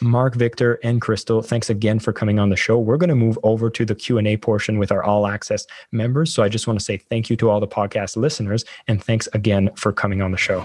Mark, 0.02 0.34
Victor, 0.34 0.78
and 0.82 1.00
Crystal, 1.00 1.42
thanks 1.42 1.68
again 1.68 1.98
for 1.98 2.12
coming 2.12 2.38
on 2.38 2.48
the 2.48 2.56
show. 2.56 2.78
We're 2.78 2.96
going 2.96 3.10
to 3.10 3.14
move 3.14 3.38
over 3.42 3.68
to 3.70 3.84
the 3.84 3.94
Q&A 3.94 4.36
portion 4.38 4.78
with 4.78 4.90
our 4.90 5.02
all 5.02 5.26
access 5.26 5.66
members. 5.92 6.32
So 6.32 6.42
I 6.42 6.48
just 6.48 6.66
want 6.66 6.78
to 6.78 6.84
say 6.84 6.96
thank 6.96 7.28
you 7.28 7.36
to 7.36 7.50
all 7.50 7.60
the 7.60 7.68
podcast 7.68 8.16
listeners 8.16 8.64
and 8.88 9.02
thanks 9.02 9.28
again 9.34 9.70
for 9.76 9.92
coming 9.92 10.22
on 10.22 10.30
the 10.30 10.38
show. 10.38 10.64